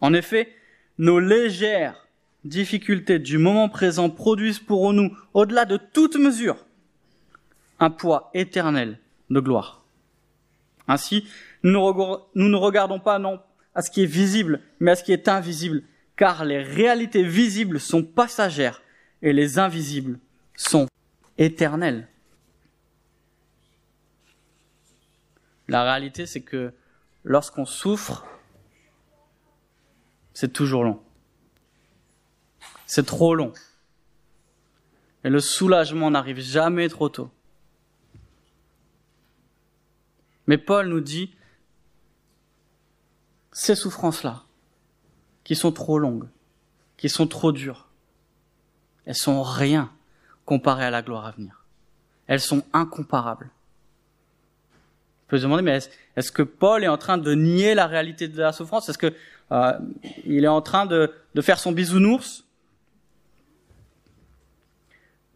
En 0.00 0.14
effet, 0.14 0.54
nos 0.98 1.20
légères 1.20 2.06
difficultés 2.44 3.18
du 3.18 3.38
moment 3.38 3.68
présent 3.68 4.08
produisent 4.08 4.58
pour 4.58 4.92
nous, 4.92 5.14
au-delà 5.34 5.66
de 5.66 5.76
toute 5.76 6.16
mesure, 6.16 6.64
un 7.78 7.90
poids 7.90 8.30
éternel 8.34 8.98
de 9.28 9.40
gloire. 9.40 9.84
Ainsi, 10.88 11.26
nous 11.62 11.78
ne 12.34 12.56
regardons 12.56 13.00
pas 13.00 13.18
non 13.18 13.40
à 13.74 13.82
ce 13.82 13.90
qui 13.90 14.02
est 14.02 14.06
visible, 14.06 14.60
mais 14.78 14.92
à 14.92 14.96
ce 14.96 15.04
qui 15.04 15.12
est 15.12 15.28
invisible, 15.28 15.82
car 16.16 16.44
les 16.44 16.62
réalités 16.62 17.22
visibles 17.22 17.80
sont 17.80 18.02
passagères 18.02 18.82
et 19.22 19.32
les 19.32 19.58
invisibles 19.58 20.18
sont 20.56 20.86
éternelles. 21.38 22.08
La 25.68 25.84
réalité, 25.84 26.26
c'est 26.26 26.42
que 26.42 26.72
lorsqu'on 27.24 27.64
souffre, 27.64 28.26
c'est 30.34 30.52
toujours 30.52 30.84
long. 30.84 31.00
C'est 32.86 33.06
trop 33.06 33.34
long. 33.34 33.52
Et 35.22 35.30
le 35.30 35.40
soulagement 35.40 36.10
n'arrive 36.10 36.40
jamais 36.40 36.88
trop 36.88 37.08
tôt. 37.08 37.30
Mais 40.46 40.58
Paul 40.58 40.88
nous 40.88 41.00
dit, 41.00 41.34
ces 43.52 43.74
souffrances-là, 43.74 44.44
qui 45.44 45.56
sont 45.56 45.72
trop 45.72 45.98
longues, 45.98 46.28
qui 46.96 47.08
sont 47.08 47.26
trop 47.26 47.52
dures, 47.52 47.88
elles 49.06 49.16
sont 49.16 49.42
rien 49.42 49.90
comparées 50.44 50.84
à 50.84 50.90
la 50.90 51.02
gloire 51.02 51.26
à 51.26 51.30
venir. 51.32 51.64
Elles 52.26 52.40
sont 52.40 52.62
incomparables. 52.72 53.50
peut 55.28 55.38
se 55.38 55.42
demander, 55.42 55.62
mais 55.62 55.80
est-ce, 56.16 56.32
que 56.32 56.42
Paul 56.42 56.84
est 56.84 56.88
en 56.88 56.98
train 56.98 57.18
de 57.18 57.34
nier 57.34 57.74
la 57.74 57.86
réalité 57.86 58.28
de 58.28 58.38
la 58.38 58.52
souffrance? 58.52 58.88
Est-ce 58.88 58.98
que 58.98 59.14
euh, 59.52 59.78
il 60.24 60.44
est 60.44 60.48
en 60.48 60.62
train 60.62 60.86
de, 60.86 61.12
de 61.34 61.42
faire 61.42 61.58
son 61.58 61.72
bisounours? 61.72 62.44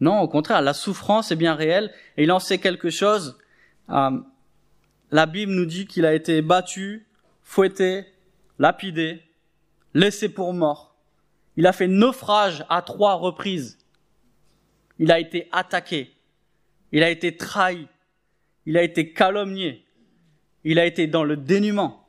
Non, 0.00 0.20
au 0.20 0.28
contraire, 0.28 0.62
la 0.62 0.74
souffrance 0.74 1.32
est 1.32 1.36
bien 1.36 1.54
réelle 1.54 1.92
et 2.16 2.24
il 2.24 2.32
en 2.32 2.38
sait 2.38 2.58
quelque 2.58 2.90
chose. 2.90 3.38
Euh, 3.90 4.18
la 5.10 5.26
Bible 5.26 5.52
nous 5.52 5.66
dit 5.66 5.86
qu'il 5.86 6.04
a 6.06 6.14
été 6.14 6.42
battu, 6.42 7.06
fouetté, 7.44 8.06
lapidé, 8.58 9.22
laissé 9.92 10.28
pour 10.28 10.52
mort. 10.52 10.96
Il 11.56 11.66
a 11.66 11.72
fait 11.72 11.86
naufrage 11.86 12.64
à 12.68 12.82
trois 12.82 13.14
reprises. 13.14 13.78
Il 14.98 15.12
a 15.12 15.20
été 15.20 15.48
attaqué. 15.52 16.12
Il 16.90 17.02
a 17.02 17.10
été 17.10 17.36
trahi. 17.36 17.86
Il 18.66 18.76
a 18.76 18.82
été 18.82 19.12
calomnié. 19.12 19.84
Il 20.64 20.78
a 20.78 20.86
été 20.86 21.06
dans 21.06 21.22
le 21.22 21.36
dénuement. 21.36 22.08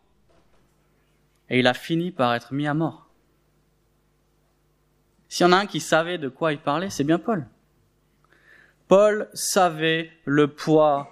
Et 1.49 1.59
il 1.59 1.67
a 1.67 1.73
fini 1.73 2.11
par 2.11 2.33
être 2.33 2.53
mis 2.53 2.65
à 2.65 2.73
mort. 2.73 3.09
S'il 5.27 5.45
y 5.45 5.49
en 5.49 5.51
a 5.51 5.57
un 5.57 5.65
qui 5.65 5.79
savait 5.79 6.17
de 6.17 6.29
quoi 6.29 6.53
il 6.53 6.59
parlait, 6.59 6.89
c'est 6.89 7.03
bien 7.03 7.19
Paul. 7.19 7.45
Paul 8.87 9.29
savait 9.33 10.11
le 10.25 10.47
poids 10.47 11.11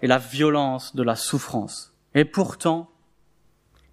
et 0.00 0.06
la 0.06 0.18
violence 0.18 0.94
de 0.94 1.02
la 1.02 1.16
souffrance. 1.16 1.92
Et 2.14 2.24
pourtant, 2.24 2.90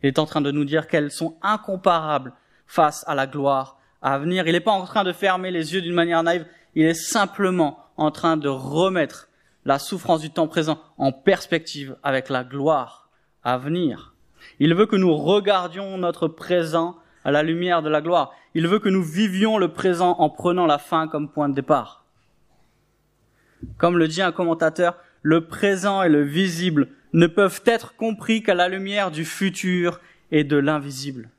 il 0.03 0.07
est 0.07 0.19
en 0.19 0.25
train 0.25 0.41
de 0.41 0.51
nous 0.51 0.65
dire 0.65 0.87
qu'elles 0.87 1.11
sont 1.11 1.37
incomparables 1.41 2.33
face 2.67 3.03
à 3.07 3.15
la 3.15 3.27
gloire 3.27 3.77
à 4.01 4.17
venir. 4.19 4.47
Il 4.47 4.53
n'est 4.53 4.59
pas 4.59 4.71
en 4.71 4.85
train 4.85 5.03
de 5.03 5.13
fermer 5.13 5.51
les 5.51 5.73
yeux 5.73 5.81
d'une 5.81 5.93
manière 5.93 6.23
naïve, 6.23 6.45
il 6.75 6.85
est 6.85 6.93
simplement 6.93 7.79
en 7.97 8.11
train 8.11 8.37
de 8.37 8.49
remettre 8.49 9.29
la 9.65 9.79
souffrance 9.79 10.21
du 10.21 10.29
temps 10.29 10.47
présent 10.47 10.79
en 10.97 11.11
perspective 11.11 11.95
avec 12.03 12.29
la 12.29 12.43
gloire 12.43 13.09
à 13.43 13.57
venir. 13.57 14.13
Il 14.59 14.75
veut 14.75 14.85
que 14.85 14.95
nous 14.95 15.15
regardions 15.15 15.97
notre 15.97 16.27
présent 16.27 16.97
à 17.23 17.31
la 17.31 17.41
lumière 17.41 17.81
de 17.81 17.89
la 17.89 18.01
gloire. 18.01 18.33
Il 18.53 18.67
veut 18.67 18.79
que 18.79 18.89
nous 18.89 19.03
vivions 19.03 19.57
le 19.57 19.69
présent 19.69 20.15
en 20.19 20.29
prenant 20.29 20.67
la 20.67 20.77
fin 20.77 21.07
comme 21.07 21.29
point 21.29 21.49
de 21.49 21.55
départ. 21.55 22.05
Comme 23.77 23.97
le 23.97 24.07
dit 24.07 24.21
un 24.21 24.31
commentateur, 24.31 24.97
le 25.23 25.47
présent 25.47 26.03
et 26.03 26.09
le 26.09 26.21
visible 26.21 26.89
ne 27.15 27.27
peuvent 27.27 27.61
être 27.65 27.95
compris 27.95 28.43
qu'à 28.43 28.53
la 28.53 28.67
lumière 28.67 29.09
du 29.09 29.23
futur 29.23 30.01
et 30.31 30.43
de 30.43 30.57
l'invisible. 30.57 31.29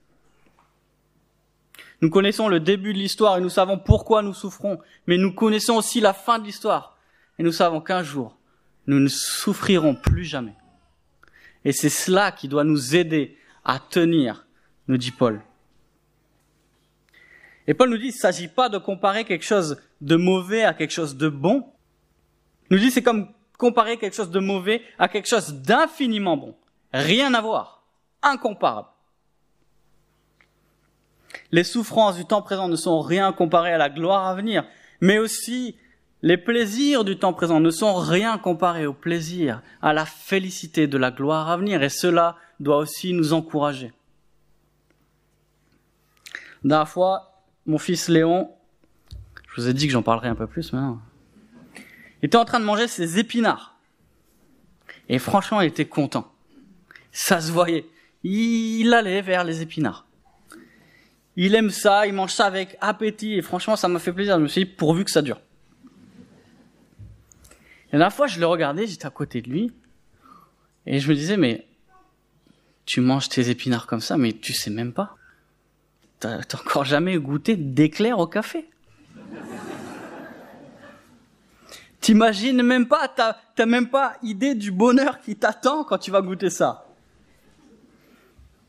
Nous 2.00 2.08
connaissons 2.08 2.48
le 2.48 2.60
début 2.60 2.94
de 2.94 2.98
l'histoire 2.98 3.36
et 3.36 3.42
nous 3.42 3.50
savons 3.50 3.78
pourquoi 3.78 4.22
nous 4.22 4.32
souffrons, 4.32 4.78
mais 5.06 5.18
nous 5.18 5.34
connaissons 5.34 5.74
aussi 5.74 6.00
la 6.00 6.14
fin 6.14 6.38
de 6.38 6.44
l'histoire 6.44 6.96
et 7.38 7.42
nous 7.42 7.52
savons 7.52 7.82
qu'un 7.82 8.02
jour, 8.02 8.38
nous 8.86 8.98
ne 8.98 9.08
souffrirons 9.08 9.94
plus 9.94 10.24
jamais. 10.24 10.54
Et 11.66 11.72
c'est 11.72 11.90
cela 11.90 12.32
qui 12.32 12.48
doit 12.48 12.64
nous 12.64 12.96
aider 12.96 13.36
à 13.62 13.78
tenir, 13.78 14.46
nous 14.88 14.96
dit 14.96 15.10
Paul. 15.10 15.42
Et 17.66 17.74
Paul 17.74 17.90
nous 17.90 17.98
dit, 17.98 18.04
il 18.04 18.14
ne 18.14 18.18
s'agit 18.18 18.48
pas 18.48 18.70
de 18.70 18.78
comparer 18.78 19.24
quelque 19.24 19.44
chose 19.44 19.78
de 20.00 20.16
mauvais 20.16 20.64
à 20.64 20.72
quelque 20.72 20.92
chose 20.92 21.16
de 21.16 21.28
bon. 21.28 21.66
Il 22.70 22.76
nous 22.76 22.82
dit, 22.82 22.90
c'est 22.90 23.02
comme 23.02 23.28
comparer 23.58 23.96
quelque 23.96 24.16
chose 24.16 24.30
de 24.30 24.40
mauvais 24.40 24.82
à 24.98 25.08
quelque 25.08 25.28
chose 25.28 25.54
d'infiniment 25.54 26.36
bon. 26.36 26.54
Rien 26.92 27.34
à 27.34 27.40
voir. 27.40 27.82
Incomparable. 28.22 28.88
Les 31.52 31.64
souffrances 31.64 32.16
du 32.16 32.24
temps 32.24 32.42
présent 32.42 32.68
ne 32.68 32.76
sont 32.76 33.00
rien 33.00 33.32
comparées 33.32 33.72
à 33.72 33.78
la 33.78 33.90
gloire 33.90 34.26
à 34.26 34.34
venir, 34.34 34.64
mais 35.00 35.18
aussi 35.18 35.76
les 36.22 36.38
plaisirs 36.38 37.04
du 37.04 37.18
temps 37.18 37.34
présent 37.34 37.60
ne 37.60 37.70
sont 37.70 37.94
rien 37.94 38.38
comparés 38.38 38.86
aux 38.86 38.94
plaisirs, 38.94 39.62
à 39.82 39.92
la 39.92 40.06
félicité 40.06 40.86
de 40.86 40.98
la 40.98 41.10
gloire 41.10 41.50
à 41.50 41.56
venir, 41.56 41.82
et 41.82 41.88
cela 41.88 42.36
doit 42.58 42.78
aussi 42.78 43.12
nous 43.12 43.32
encourager. 43.32 43.92
Dernière 46.64 46.88
fois, 46.88 47.42
mon 47.66 47.78
fils 47.78 48.08
Léon, 48.08 48.50
je 49.54 49.60
vous 49.60 49.68
ai 49.68 49.74
dit 49.74 49.86
que 49.86 49.92
j'en 49.92 50.02
parlerai 50.02 50.28
un 50.28 50.34
peu 50.34 50.46
plus 50.46 50.72
maintenant, 50.72 51.00
était 52.22 52.36
en 52.36 52.44
train 52.44 52.60
de 52.60 52.64
manger 52.64 52.88
ses 52.88 53.18
épinards. 53.18 53.76
Et 55.08 55.18
franchement, 55.18 55.60
il 55.60 55.68
était 55.68 55.86
content. 55.86 56.32
Ça 57.12 57.40
se 57.40 57.52
voyait. 57.52 57.86
Il 58.24 58.92
allait 58.92 59.22
vers 59.22 59.44
les 59.44 59.62
épinards. 59.62 60.06
Il 61.36 61.54
aime 61.54 61.70
ça, 61.70 62.06
il 62.06 62.14
mange 62.14 62.32
ça 62.32 62.46
avec 62.46 62.76
appétit, 62.80 63.34
et 63.34 63.42
franchement, 63.42 63.76
ça 63.76 63.88
m'a 63.88 63.98
fait 63.98 64.12
plaisir. 64.12 64.36
Je 64.36 64.42
me 64.42 64.48
suis 64.48 64.64
dit, 64.64 64.70
pourvu 64.70 65.04
que 65.04 65.10
ça 65.10 65.22
dure. 65.22 65.40
La 67.92 68.10
fois, 68.10 68.26
je 68.26 68.40
le 68.40 68.46
regardais, 68.46 68.86
j'étais 68.86 69.06
à 69.06 69.10
côté 69.10 69.42
de 69.42 69.50
lui, 69.50 69.72
et 70.86 70.98
je 70.98 71.08
me 71.08 71.14
disais, 71.14 71.36
mais 71.36 71.66
tu 72.86 73.00
manges 73.00 73.28
tes 73.28 73.50
épinards 73.50 73.86
comme 73.86 74.00
ça, 74.00 74.16
mais 74.16 74.32
tu 74.32 74.52
sais 74.52 74.70
même 74.70 74.92
pas. 74.92 75.16
T'as 76.20 76.40
encore 76.54 76.84
jamais 76.84 77.16
goûté 77.18 77.56
d'éclair 77.56 78.18
au 78.18 78.26
café. 78.26 78.68
T'imagines 82.06 82.62
même 82.62 82.86
pas, 82.86 83.08
t'as 83.08 83.66
même 83.66 83.90
pas 83.90 84.16
idée 84.22 84.54
du 84.54 84.70
bonheur 84.70 85.18
qui 85.18 85.34
t'attend 85.34 85.82
quand 85.82 85.98
tu 85.98 86.12
vas 86.12 86.22
goûter 86.22 86.50
ça. 86.50 86.86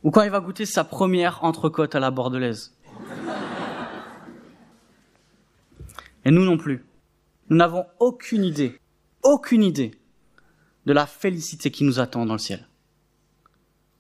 Ou 0.02 0.10
quand 0.10 0.24
il 0.24 0.32
va 0.32 0.40
goûter 0.40 0.66
sa 0.66 0.84
première 0.84 1.44
entrecôte 1.44 1.94
à 1.94 2.00
la 2.00 2.10
bordelaise. 2.10 2.76
Et 6.26 6.32
nous 6.32 6.46
non 6.46 6.58
plus. 6.58 6.84
Nous 7.52 7.58
n'avons 7.58 7.86
aucune 8.00 8.44
idée, 8.44 8.82
aucune 9.22 9.62
idée 9.62 9.92
de 10.88 10.94
la 10.94 11.06
félicité 11.06 11.70
qui 11.70 11.84
nous 11.84 12.00
attend 12.00 12.26
dans 12.26 12.34
le 12.34 12.40
ciel. 12.40 12.68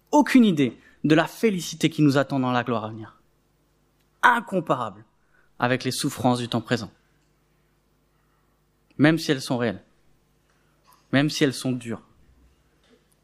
Aucune 0.09 0.45
idée 0.45 0.79
de 1.03 1.13
la 1.13 1.27
félicité 1.27 1.91
qui 1.91 2.01
nous 2.01 2.17
attend 2.17 2.39
dans 2.39 2.51
la 2.51 2.63
gloire 2.63 2.85
à 2.85 2.89
venir. 2.89 3.21
Incomparable 4.23 5.05
avec 5.59 5.83
les 5.83 5.91
souffrances 5.91 6.39
du 6.39 6.49
temps 6.49 6.61
présent 6.61 6.89
même 8.97 9.17
si 9.17 9.31
elles 9.31 9.41
sont 9.41 9.57
réelles, 9.57 9.83
même 11.11 11.29
si 11.29 11.43
elles 11.43 11.53
sont 11.53 11.71
dures, 11.71 12.01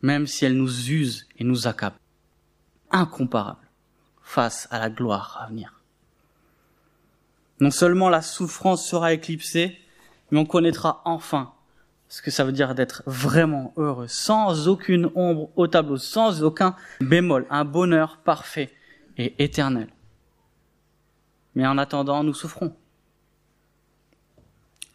même 0.02 0.28
si 0.28 0.46
elles 0.46 0.58
nous 0.58 0.90
usent 0.90 1.28
et 1.38 1.44
nous 1.44 1.68
accablent, 1.68 2.00
incomparables 2.92 3.68
face 4.22 4.68
à 4.72 4.80
la 4.80 4.90
gloire 4.90 5.40
à 5.42 5.48
venir. 5.48 5.82
Non 7.60 7.72
seulement 7.72 8.10
la 8.10 8.22
souffrance 8.22 8.88
sera 8.88 9.14
éclipsée, 9.14 9.78
mais 10.32 10.40
on 10.40 10.46
connaîtra 10.46 11.02
enfin 11.06 11.54
ce 12.10 12.22
que 12.22 12.30
ça 12.30 12.44
veut 12.44 12.52
dire 12.52 12.76
d'être 12.76 13.02
vraiment 13.08 13.74
heureux, 13.76 14.08
sans 14.08 14.68
aucune 14.68 15.10
ombre 15.16 15.50
au 15.56 15.68
tableau, 15.68 15.98
sans 15.98 16.44
aucun 16.44 16.76
bémol, 17.02 17.48
un 17.50 17.66
bonheur 17.66 18.18
parfait 18.18 18.72
et 19.18 19.44
éternel. 19.44 19.88
Mais 21.56 21.66
en 21.66 21.78
attendant, 21.78 22.24
nous 22.24 22.34
souffrons. 22.34 22.76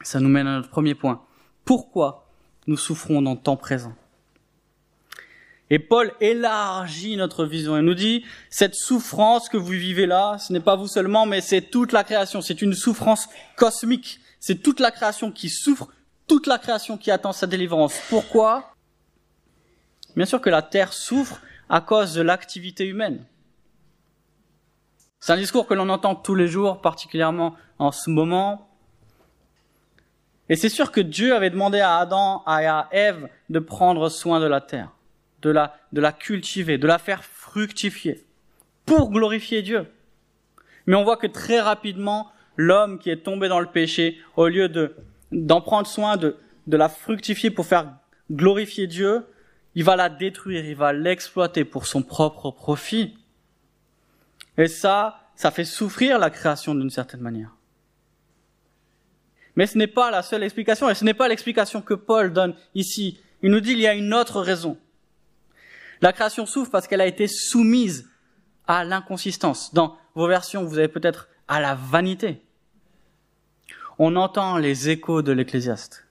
Ça 0.03 0.21
nous 0.21 0.29
mène 0.29 0.47
à 0.47 0.57
notre 0.57 0.71
premier 0.71 0.95
point. 0.95 1.23
Pourquoi 1.65 2.29
nous 2.67 2.77
souffrons 2.77 3.21
dans 3.23 3.33
le 3.33 3.39
temps 3.39 3.57
présent? 3.57 3.95
Et 5.71 5.79
Paul 5.79 6.13
élargit 6.21 7.17
notre 7.17 7.45
vision 7.45 7.77
et 7.77 7.83
nous 7.83 7.95
dit, 7.95 8.25
cette 8.49 8.75
souffrance 8.75 9.49
que 9.49 9.59
vous 9.59 9.73
vivez 9.73 10.07
là, 10.07 10.39
ce 10.39 10.53
n'est 10.53 10.61
pas 10.61 10.77
vous 10.77 10.87
seulement, 10.87 11.27
mais 11.27 11.43
c'est 11.43 11.61
toute 11.61 11.93
la 11.93 12.05
création. 12.05 12.41
C'est 12.41 12.63
une 12.63 12.73
souffrance 12.73 13.29
cosmique. 13.57 14.21
C'est 14.41 14.63
toute 14.63 14.81
la 14.81 14.91
création 14.91 15.31
qui 15.31 15.51
souffre, 15.51 15.89
toute 16.27 16.47
la 16.47 16.59
création 16.59 16.97
qui 16.97 17.11
attend 17.11 17.33
sa 17.33 17.47
délivrance. 17.47 18.01
Pourquoi? 18.09 18.73
Bien 20.17 20.27
sûr 20.27 20.41
que 20.41 20.49
la 20.49 20.63
terre 20.63 20.93
souffre 20.93 21.41
à 21.69 21.81
cause 21.81 22.15
de 22.15 22.23
l'activité 22.23 22.87
humaine. 22.87 23.27
C'est 25.21 25.33
un 25.33 25.37
discours 25.37 25.67
que 25.67 25.75
l'on 25.75 25.89
entend 25.91 26.15
tous 26.15 26.35
les 26.35 26.49
jours, 26.49 26.81
particulièrement 26.81 27.55
en 27.79 27.93
ce 27.93 28.09
moment, 28.09 28.68
et 30.49 30.57
c'est 30.57 30.69
sûr 30.69 30.93
que 30.93 31.01
Dieu 31.01 31.35
avait 31.35 31.51
demandé 31.51 31.81
à 31.81 31.99
Adam 31.99 32.43
et 32.47 32.67
à 32.67 32.89
Ève 32.91 33.29
de 33.51 33.59
prendre 33.59 34.09
soin 34.09 34.41
de 34.41 34.47
la 34.47 34.61
terre, 34.61 34.93
de 35.43 35.51
la, 35.51 35.77
de 35.93 36.01
la 36.01 36.13
cultiver, 36.13 36.79
de 36.79 36.87
la 36.87 36.99
faire 36.99 37.25
fructifier, 37.25 38.25
pour 38.87 39.11
glorifier 39.11 39.63
Dieu. 39.63 39.87
Mais 40.87 40.97
on 40.97 41.05
voit 41.05 41.19
que 41.19 41.27
très 41.27 41.61
rapidement, 41.61 42.31
l'homme 42.57 42.99
qui 42.99 43.11
est 43.11 43.25
tombé 43.25 43.49
dans 43.49 43.61
le 43.61 43.67
péché, 43.67 44.19
au 44.37 44.49
lieu 44.49 44.69
de, 44.69 44.97
d'en 45.33 45.61
prendre 45.61 45.87
soin, 45.87 46.17
de, 46.17 46.37
de 46.67 46.77
la 46.77 46.89
fructifier 46.89 47.51
pour 47.51 47.67
faire 47.67 47.93
glorifier 48.31 48.87
Dieu, 48.87 49.27
il 49.75 49.85
va 49.85 49.97
la 49.97 50.09
détruire, 50.09 50.65
il 50.65 50.77
va 50.77 50.93
l'exploiter 50.95 51.65
pour 51.65 51.87
son 51.87 52.03
propre 52.03 52.51
profit. 52.51 53.19
Et 54.57 54.67
ça, 54.67 55.21
ça 55.37 55.51
fait 55.51 55.65
souffrir 55.65 56.19
la 56.19 56.31
création 56.31 56.75
d'une 56.75 56.91
certaine 56.91 57.21
manière. 57.21 57.58
Mais 59.59 59.67
ce 59.67 59.77
n'est 59.77 59.89
pas 59.89 60.13
la 60.13 60.23
seule 60.23 60.45
explication, 60.45 60.89
et 60.89 60.95
ce 60.95 61.05
n'est 61.05 61.15
pas 61.15 61.27
l'explication 61.27 61.83
que 61.83 61.95
Paul 61.95 62.33
donne 62.33 62.55
ici. 62.77 63.21
Il 63.43 63.51
nous 63.51 63.59
dit 63.59 63.71
qu'il 63.71 63.81
y 63.81 63.89
a 63.89 63.95
une 63.95 64.15
autre 64.15 64.41
raison. 64.41 64.79
La 66.01 66.13
création 66.13 66.47
souffre 66.47 66.71
parce 66.71 66.87
qu'elle 66.87 67.01
a 67.01 67.09
été 67.09 67.27
soumise 67.27 68.09
à 68.69 68.85
l'inconsistance. 68.85 69.75
Dans 69.75 69.99
vos 70.15 70.29
versions, 70.29 70.63
vous 70.63 70.79
avez 70.79 70.87
peut-être 70.87 71.29
à 71.49 71.61
la 71.61 71.75
vanité. 71.75 72.41
On 73.99 74.15
entend 74.15 74.59
les 74.59 74.91
échos 74.91 75.23
de 75.23 75.33
l'Ecclésiaste. 75.33 76.07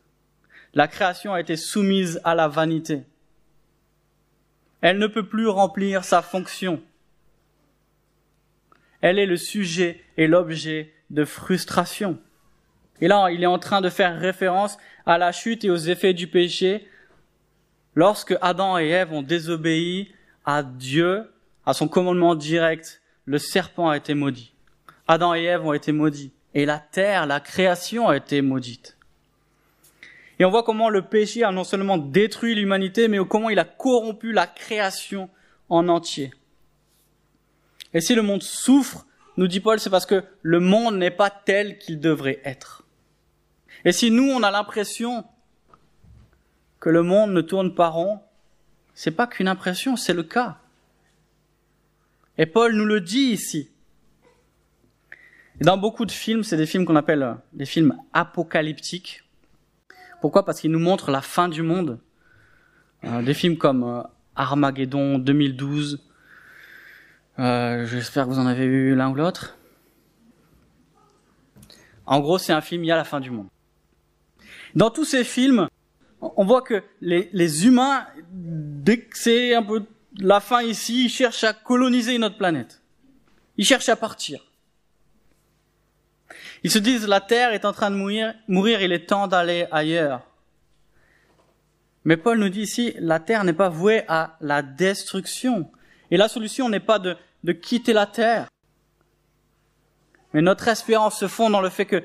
La 0.73 0.89
création 0.89 1.33
a 1.33 1.39
été 1.39 1.55
soumise 1.55 2.19
à 2.25 2.35
la 2.35 2.49
vanité. 2.49 3.03
Elle 4.81 4.97
ne 4.97 5.07
peut 5.07 5.25
plus 5.25 5.47
remplir 5.47 6.03
sa 6.03 6.21
fonction. 6.21 6.83
Elle 8.99 9.19
est 9.19 9.25
le 9.25 9.37
sujet 9.37 10.03
et 10.17 10.27
l'objet 10.27 10.93
de 11.11 11.23
frustration. 11.23 12.19
Et 13.01 13.07
là, 13.07 13.29
il 13.31 13.43
est 13.43 13.47
en 13.47 13.59
train 13.59 13.81
de 13.81 13.89
faire 13.89 14.19
référence 14.19 14.77
à 15.05 15.17
la 15.17 15.31
chute 15.31 15.63
et 15.63 15.69
aux 15.69 15.77
effets 15.77 16.13
du 16.13 16.27
péché 16.27 16.87
lorsque 17.95 18.35
Adam 18.41 18.77
et 18.77 18.89
Ève 18.89 19.13
ont 19.13 19.21
désobéi 19.21 20.11
à 20.45 20.63
Dieu, 20.63 21.31
à 21.65 21.73
son 21.73 21.87
commandement 21.87 22.35
direct, 22.35 23.01
le 23.25 23.37
serpent 23.37 23.89
a 23.89 23.97
été 23.97 24.13
maudit. 24.13 24.53
Adam 25.07 25.35
et 25.35 25.43
Ève 25.43 25.65
ont 25.65 25.73
été 25.73 25.91
maudits. 25.91 26.31
Et 26.53 26.65
la 26.65 26.79
terre, 26.79 27.25
la 27.25 27.39
création 27.39 28.07
a 28.07 28.17
été 28.17 28.41
maudite. 28.41 28.97
Et 30.39 30.45
on 30.45 30.49
voit 30.49 30.63
comment 30.63 30.89
le 30.89 31.01
péché 31.01 31.43
a 31.43 31.51
non 31.51 31.63
seulement 31.63 31.97
détruit 31.97 32.55
l'humanité, 32.55 33.07
mais 33.07 33.19
comment 33.27 33.49
il 33.49 33.59
a 33.59 33.65
corrompu 33.65 34.31
la 34.31 34.47
création 34.47 35.29
en 35.69 35.87
entier. 35.89 36.31
Et 37.93 38.01
si 38.01 38.15
le 38.15 38.21
monde 38.21 38.43
souffre, 38.43 39.05
nous 39.37 39.47
dit 39.47 39.59
Paul, 39.59 39.79
c'est 39.79 39.89
parce 39.89 40.05
que 40.05 40.23
le 40.41 40.59
monde 40.59 40.97
n'est 40.97 41.11
pas 41.11 41.29
tel 41.29 41.77
qu'il 41.77 41.99
devrait 41.99 42.39
être. 42.43 42.83
Et 43.85 43.91
si 43.91 44.11
nous, 44.11 44.29
on 44.29 44.43
a 44.43 44.51
l'impression 44.51 45.25
que 46.79 46.89
le 46.89 47.03
monde 47.03 47.31
ne 47.31 47.41
tourne 47.41 47.73
pas 47.73 47.89
rond, 47.89 48.19
c'est 48.93 49.11
pas 49.11 49.27
qu'une 49.27 49.47
impression, 49.47 49.95
c'est 49.95 50.13
le 50.13 50.23
cas. 50.23 50.57
Et 52.37 52.45
Paul 52.45 52.75
nous 52.75 52.85
le 52.85 53.01
dit 53.01 53.31
ici. 53.31 53.69
Dans 55.61 55.77
beaucoup 55.77 56.05
de 56.05 56.11
films, 56.11 56.43
c'est 56.43 56.57
des 56.57 56.67
films 56.67 56.85
qu'on 56.85 56.95
appelle 56.95 57.23
euh, 57.23 57.33
des 57.53 57.65
films 57.65 57.97
apocalyptiques. 58.13 59.23
Pourquoi? 60.21 60.45
Parce 60.45 60.61
qu'ils 60.61 60.71
nous 60.71 60.79
montrent 60.79 61.11
la 61.11 61.21
fin 61.21 61.49
du 61.49 61.63
monde. 61.63 61.99
Euh, 63.03 63.21
des 63.21 63.33
films 63.33 63.57
comme 63.57 63.83
euh, 63.83 64.03
Armageddon 64.35 65.19
2012. 65.19 66.03
Euh, 67.39 67.85
J'espère 67.85 68.25
que 68.25 68.29
vous 68.29 68.39
en 68.39 68.47
avez 68.47 68.67
vu 68.67 68.95
l'un 68.95 69.09
ou 69.09 69.15
l'autre. 69.15 69.57
En 72.05 72.19
gros, 72.19 72.37
c'est 72.37 72.53
un 72.53 72.61
film, 72.61 72.83
il 72.83 72.87
y 72.87 72.91
a 72.91 72.95
la 72.95 73.03
fin 73.03 73.19
du 73.19 73.29
monde. 73.29 73.47
Dans 74.77 74.91
tous 74.91 75.05
ces 75.05 75.23
films, 75.23 75.69
on 76.21 76.45
voit 76.45 76.61
que 76.61 76.83
les, 77.01 77.65
humains, 77.65 78.05
dès 78.29 78.99
que 78.99 79.17
c'est 79.17 79.55
un 79.55 79.63
peu 79.63 79.83
la 80.19 80.39
fin 80.39 80.61
ici, 80.61 81.05
ils 81.05 81.09
cherchent 81.09 81.43
à 81.43 81.53
coloniser 81.53 82.19
notre 82.19 82.37
planète. 82.37 82.83
Ils 83.57 83.65
cherchent 83.65 83.89
à 83.89 83.95
partir. 83.95 84.45
Ils 86.61 86.69
se 86.69 86.77
disent 86.77 87.07
la 87.07 87.21
terre 87.21 87.53
est 87.53 87.65
en 87.65 87.73
train 87.73 87.89
de 87.89 87.95
mourir, 87.95 88.35
il 88.83 88.91
est 88.91 89.07
temps 89.07 89.27
d'aller 89.27 89.65
ailleurs. 89.71 90.21
Mais 92.05 92.15
Paul 92.15 92.37
nous 92.37 92.49
dit 92.49 92.61
ici, 92.61 92.93
la 92.99 93.19
terre 93.19 93.45
n'est 93.45 93.53
pas 93.53 93.69
vouée 93.69 94.03
à 94.07 94.37
la 94.41 94.61
destruction. 94.61 95.71
Et 96.11 96.17
la 96.17 96.27
solution 96.27 96.69
n'est 96.69 96.79
pas 96.79 96.99
de, 96.99 97.17
de 97.43 97.51
quitter 97.51 97.93
la 97.93 98.05
terre. 98.05 98.47
Mais 100.35 100.43
notre 100.43 100.67
espérance 100.67 101.17
se 101.17 101.27
fonde 101.27 101.53
dans 101.53 101.61
le 101.61 101.71
fait 101.71 101.87
que 101.87 102.03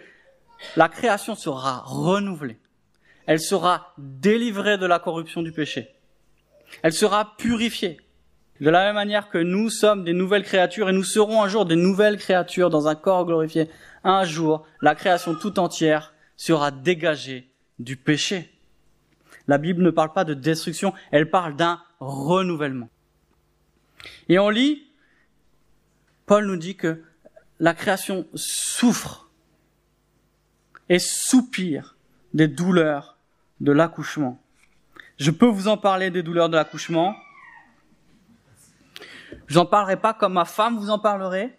la 0.74 0.88
création 0.88 1.34
sera 1.34 1.82
renouvelée. 1.84 2.61
Elle 3.26 3.40
sera 3.40 3.94
délivrée 3.98 4.78
de 4.78 4.86
la 4.86 4.98
corruption 4.98 5.42
du 5.42 5.52
péché. 5.52 5.88
Elle 6.82 6.92
sera 6.92 7.36
purifiée. 7.36 7.98
De 8.60 8.70
la 8.70 8.84
même 8.84 8.94
manière 8.94 9.28
que 9.28 9.38
nous 9.38 9.70
sommes 9.70 10.04
des 10.04 10.12
nouvelles 10.12 10.44
créatures 10.44 10.88
et 10.88 10.92
nous 10.92 11.02
serons 11.02 11.42
un 11.42 11.48
jour 11.48 11.66
des 11.66 11.76
nouvelles 11.76 12.16
créatures 12.16 12.70
dans 12.70 12.86
un 12.86 12.94
corps 12.94 13.26
glorifié, 13.26 13.68
un 14.04 14.24
jour, 14.24 14.66
la 14.80 14.94
création 14.94 15.34
tout 15.34 15.58
entière 15.58 16.14
sera 16.36 16.70
dégagée 16.70 17.50
du 17.78 17.96
péché. 17.96 18.50
La 19.48 19.58
Bible 19.58 19.82
ne 19.82 19.90
parle 19.90 20.12
pas 20.12 20.24
de 20.24 20.34
destruction, 20.34 20.94
elle 21.10 21.28
parle 21.28 21.56
d'un 21.56 21.80
renouvellement. 21.98 22.88
Et 24.28 24.38
on 24.38 24.48
lit, 24.48 24.86
Paul 26.26 26.46
nous 26.46 26.56
dit 26.56 26.76
que 26.76 27.02
la 27.58 27.74
création 27.74 28.26
souffre 28.34 29.28
et 30.88 30.98
soupire 30.98 31.96
des 32.34 32.48
douleurs 32.48 33.11
de 33.62 33.72
l'accouchement. 33.72 34.38
Je 35.18 35.30
peux 35.30 35.46
vous 35.46 35.68
en 35.68 35.76
parler 35.76 36.10
des 36.10 36.22
douleurs 36.22 36.48
de 36.48 36.56
l'accouchement? 36.56 37.14
Je 39.46 39.54
n'en 39.54 39.66
parlerai 39.66 39.96
pas 39.96 40.12
comme 40.12 40.34
ma 40.34 40.44
femme 40.44 40.76
vous 40.76 40.90
en 40.90 40.98
parlerait. 40.98 41.56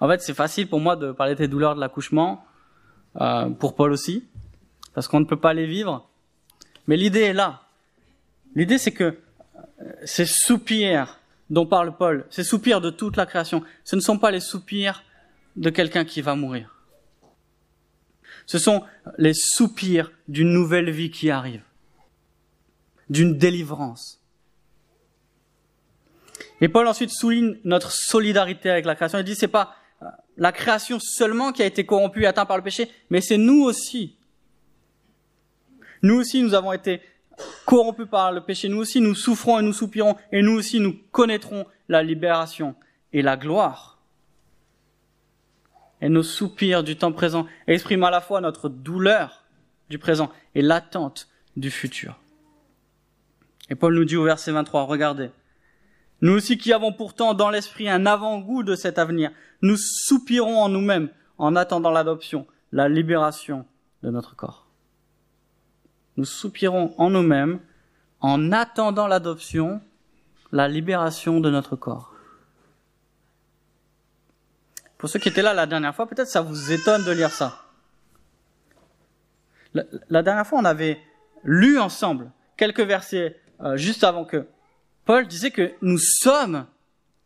En 0.00 0.08
fait, 0.08 0.20
c'est 0.20 0.34
facile 0.34 0.68
pour 0.68 0.80
moi 0.80 0.96
de 0.96 1.12
parler 1.12 1.36
des 1.36 1.46
douleurs 1.46 1.76
de 1.76 1.80
l'accouchement, 1.80 2.44
euh, 3.20 3.48
pour 3.50 3.76
Paul 3.76 3.92
aussi, 3.92 4.28
parce 4.92 5.06
qu'on 5.06 5.20
ne 5.20 5.24
peut 5.24 5.38
pas 5.38 5.54
les 5.54 5.66
vivre. 5.66 6.08
Mais 6.88 6.96
l'idée 6.96 7.20
est 7.20 7.32
là. 7.32 7.62
L'idée, 8.56 8.78
c'est 8.78 8.90
que 8.90 9.04
euh, 9.04 9.92
ces 10.04 10.26
soupirs 10.26 11.20
dont 11.48 11.66
parle 11.66 11.96
Paul, 11.96 12.26
ces 12.30 12.42
soupirs 12.42 12.80
de 12.80 12.90
toute 12.90 13.16
la 13.16 13.26
création, 13.26 13.62
ce 13.84 13.94
ne 13.94 14.00
sont 14.00 14.18
pas 14.18 14.32
les 14.32 14.40
soupirs 14.40 15.04
de 15.54 15.70
quelqu'un 15.70 16.04
qui 16.04 16.22
va 16.22 16.34
mourir. 16.34 16.81
Ce 18.46 18.58
sont 18.58 18.82
les 19.18 19.34
soupirs 19.34 20.12
d'une 20.28 20.52
nouvelle 20.52 20.90
vie 20.90 21.10
qui 21.10 21.30
arrive, 21.30 21.62
d'une 23.08 23.36
délivrance. 23.36 24.20
Et 26.60 26.68
Paul 26.68 26.86
ensuite 26.86 27.10
souligne 27.10 27.56
notre 27.64 27.90
solidarité 27.90 28.70
avec 28.70 28.84
la 28.84 28.94
création. 28.94 29.18
Il 29.18 29.24
dit 29.24 29.34
c'est 29.34 29.48
pas 29.48 29.74
la 30.36 30.52
création 30.52 30.98
seulement 31.00 31.52
qui 31.52 31.62
a 31.62 31.66
été 31.66 31.84
corrompue 31.84 32.22
et 32.22 32.26
atteinte 32.26 32.48
par 32.48 32.56
le 32.56 32.62
péché, 32.62 32.88
mais 33.10 33.20
c'est 33.20 33.36
nous 33.36 33.62
aussi. 33.62 34.16
Nous 36.02 36.16
aussi, 36.16 36.42
nous 36.42 36.54
avons 36.54 36.72
été 36.72 37.00
corrompus 37.64 38.08
par 38.10 38.32
le 38.32 38.40
péché. 38.42 38.68
Nous 38.68 38.78
aussi, 38.78 39.00
nous 39.00 39.14
souffrons 39.14 39.60
et 39.60 39.62
nous 39.62 39.72
soupirons. 39.72 40.16
Et 40.32 40.42
nous 40.42 40.52
aussi, 40.52 40.80
nous 40.80 40.96
connaîtrons 41.12 41.66
la 41.88 42.02
libération 42.02 42.74
et 43.12 43.22
la 43.22 43.36
gloire. 43.36 43.91
Et 46.02 46.10
nos 46.10 46.22
soupirs 46.22 46.84
du 46.84 46.96
temps 46.96 47.12
présent 47.12 47.46
expriment 47.66 48.04
à 48.04 48.10
la 48.10 48.20
fois 48.20 48.42
notre 48.42 48.68
douleur 48.68 49.44
du 49.88 49.98
présent 49.98 50.30
et 50.54 50.60
l'attente 50.60 51.28
du 51.56 51.70
futur. 51.70 52.18
Et 53.70 53.74
Paul 53.74 53.94
nous 53.94 54.04
dit 54.04 54.16
au 54.16 54.24
verset 54.24 54.52
23, 54.52 54.84
regardez, 54.84 55.30
nous 56.20 56.32
aussi 56.32 56.58
qui 56.58 56.72
avons 56.72 56.92
pourtant 56.92 57.34
dans 57.34 57.50
l'esprit 57.50 57.88
un 57.88 58.04
avant-goût 58.04 58.64
de 58.64 58.74
cet 58.74 58.98
avenir, 58.98 59.30
nous 59.62 59.76
soupirons 59.76 60.60
en 60.60 60.68
nous-mêmes 60.68 61.08
en 61.38 61.56
attendant 61.56 61.90
l'adoption, 61.90 62.46
la 62.72 62.88
libération 62.88 63.64
de 64.02 64.10
notre 64.10 64.36
corps. 64.36 64.66
Nous 66.16 66.24
soupirons 66.24 66.94
en 66.98 67.10
nous-mêmes 67.10 67.60
en 68.20 68.52
attendant 68.52 69.06
l'adoption, 69.06 69.80
la 70.52 70.68
libération 70.68 71.40
de 71.40 71.50
notre 71.50 71.76
corps. 71.76 72.11
Pour 75.02 75.10
ceux 75.10 75.18
qui 75.18 75.30
étaient 75.30 75.42
là 75.42 75.52
la 75.52 75.66
dernière 75.66 75.96
fois, 75.96 76.06
peut-être 76.06 76.28
ça 76.28 76.42
vous 76.42 76.70
étonne 76.70 77.04
de 77.04 77.10
lire 77.10 77.30
ça. 77.30 77.60
La, 79.74 80.22
dernière 80.22 80.46
fois, 80.46 80.60
on 80.60 80.64
avait 80.64 81.00
lu 81.42 81.80
ensemble 81.80 82.30
quelques 82.56 82.82
versets 82.82 83.36
euh, 83.62 83.76
juste 83.76 84.04
avant 84.04 84.24
que 84.24 84.46
Paul 85.04 85.26
disait 85.26 85.50
que 85.50 85.72
nous 85.82 85.98
sommes 85.98 86.68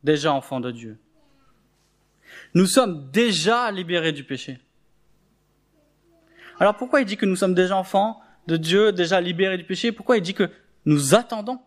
déjà 0.04 0.32
enfants 0.32 0.60
de 0.60 0.70
Dieu. 0.70 0.98
Nous 2.54 2.64
sommes 2.64 3.10
déjà 3.10 3.70
libérés 3.70 4.12
du 4.12 4.24
péché. 4.24 4.58
Alors 6.58 6.78
pourquoi 6.78 7.02
il 7.02 7.04
dit 7.04 7.18
que 7.18 7.26
nous 7.26 7.36
sommes 7.36 7.54
déjà 7.54 7.76
enfants 7.76 8.22
de 8.46 8.56
Dieu, 8.56 8.90
déjà 8.90 9.20
libérés 9.20 9.58
du 9.58 9.64
péché? 9.64 9.92
Pourquoi 9.92 10.16
il 10.16 10.22
dit 10.22 10.32
que 10.32 10.48
nous 10.86 11.14
attendons 11.14 11.60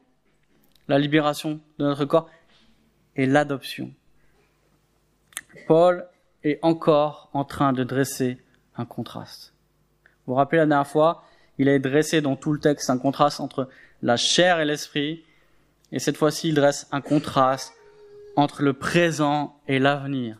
la 0.87 0.97
libération 0.97 1.61
de 1.77 1.85
notre 1.85 2.05
corps 2.05 2.31
et 3.15 3.27
l'adoption? 3.27 3.93
Paul 5.67 6.07
est 6.43 6.59
encore 6.61 7.29
en 7.33 7.43
train 7.43 7.73
de 7.73 7.83
dresser 7.83 8.37
un 8.75 8.85
contraste. 8.85 9.53
Vous 10.25 10.33
vous 10.33 10.35
rappelez 10.35 10.59
la 10.59 10.65
dernière 10.65 10.87
fois, 10.87 11.23
il 11.57 11.69
a 11.69 11.77
dressé 11.79 12.21
dans 12.21 12.35
tout 12.35 12.53
le 12.53 12.59
texte 12.59 12.89
un 12.89 12.97
contraste 12.97 13.39
entre 13.39 13.69
la 14.01 14.15
chair 14.15 14.59
et 14.59 14.65
l'esprit, 14.65 15.23
et 15.91 15.99
cette 15.99 16.17
fois-ci 16.17 16.49
il 16.49 16.55
dresse 16.55 16.87
un 16.91 17.01
contraste 17.01 17.73
entre 18.35 18.61
le 18.61 18.73
présent 18.73 19.59
et 19.67 19.79
l'avenir 19.79 20.37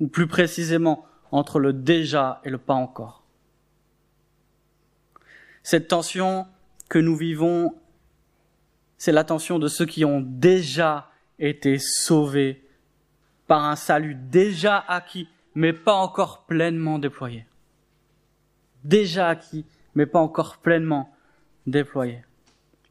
ou 0.00 0.08
plus 0.08 0.26
précisément 0.26 1.04
entre 1.30 1.58
le 1.58 1.72
déjà 1.72 2.40
et 2.44 2.50
le 2.50 2.58
pas 2.58 2.74
encore. 2.74 3.22
Cette 5.62 5.88
tension 5.88 6.46
que 6.88 6.98
nous 6.98 7.16
vivons, 7.16 7.74
c'est 8.96 9.12
la 9.12 9.24
tension 9.24 9.58
de 9.58 9.68
ceux 9.68 9.86
qui 9.86 10.04
ont 10.04 10.20
déjà 10.20 11.10
été 11.38 11.78
sauvés 11.78 12.64
par 13.48 13.64
un 13.64 13.74
salut 13.74 14.14
déjà 14.14 14.78
acquis, 14.78 15.28
mais 15.54 15.72
pas 15.72 15.94
encore 15.94 16.44
pleinement 16.44 17.00
déployé. 17.00 17.46
Déjà 18.84 19.28
acquis, 19.28 19.64
mais 19.94 20.06
pas 20.06 20.20
encore 20.20 20.58
pleinement 20.58 21.12
déployé. 21.66 22.22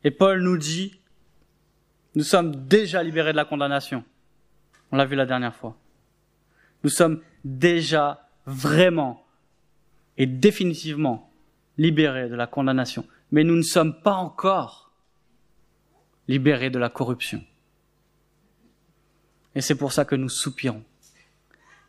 Et 0.03 0.11
Paul 0.11 0.41
nous 0.41 0.57
dit, 0.57 0.99
nous 2.15 2.23
sommes 2.23 2.67
déjà 2.67 3.03
libérés 3.03 3.31
de 3.31 3.37
la 3.37 3.45
condamnation. 3.45 4.03
On 4.91 4.97
l'a 4.97 5.05
vu 5.05 5.15
la 5.15 5.25
dernière 5.25 5.55
fois. 5.55 5.77
Nous 6.83 6.89
sommes 6.89 7.21
déjà 7.45 8.27
vraiment 8.45 9.25
et 10.17 10.25
définitivement 10.25 11.31
libérés 11.77 12.29
de 12.29 12.35
la 12.35 12.47
condamnation. 12.47 13.05
Mais 13.31 13.43
nous 13.43 13.55
ne 13.55 13.61
sommes 13.61 14.01
pas 14.01 14.13
encore 14.13 14.91
libérés 16.27 16.69
de 16.69 16.79
la 16.79 16.89
corruption. 16.89 17.43
Et 19.57 19.61
c'est 19.61 19.73
pour 19.73 19.91
ça 19.91 20.05
que 20.05 20.13
nous 20.13 20.29
soupirons. 20.29 20.83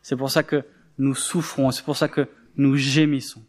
C'est 0.01 0.15
pour 0.15 0.31
ça 0.31 0.41
que 0.41 0.65
nous 0.97 1.13
souffrons. 1.13 1.69
C'est 1.69 1.83
pour 1.83 1.95
ça 1.95 2.07
que 2.07 2.27
nous 2.57 2.75
gémissons. 2.75 3.43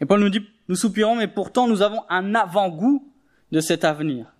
Et 0.00 0.06
Paul 0.06 0.20
nous 0.20 0.28
dit, 0.28 0.48
nous 0.68 0.76
soupirons, 0.76 1.16
mais 1.16 1.26
pourtant 1.26 1.66
nous 1.66 1.82
avons 1.82 2.04
un 2.08 2.32
avant-goût 2.36 3.12
de 3.50 3.58
cet 3.58 3.82
avenir. 3.82 4.32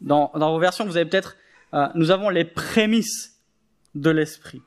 Dans, 0.00 0.32
vos 0.32 0.58
versions, 0.58 0.86
vous 0.86 0.96
avez 0.96 1.04
peut-être, 1.04 1.36
euh, 1.74 1.88
nous 1.96 2.10
avons 2.10 2.30
les 2.30 2.46
prémices 2.46 3.38
de 3.94 4.08
l'esprit. 4.08 4.62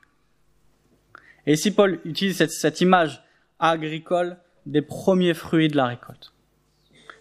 Et 1.46 1.54
ici, 1.54 1.72
Paul 1.72 2.00
utilise 2.04 2.46
cette 2.46 2.80
image 2.80 3.24
agricole 3.58 4.36
des 4.66 4.82
premiers 4.82 5.34
fruits 5.34 5.66
de 5.66 5.76
la 5.76 5.86
récolte. 5.86 6.32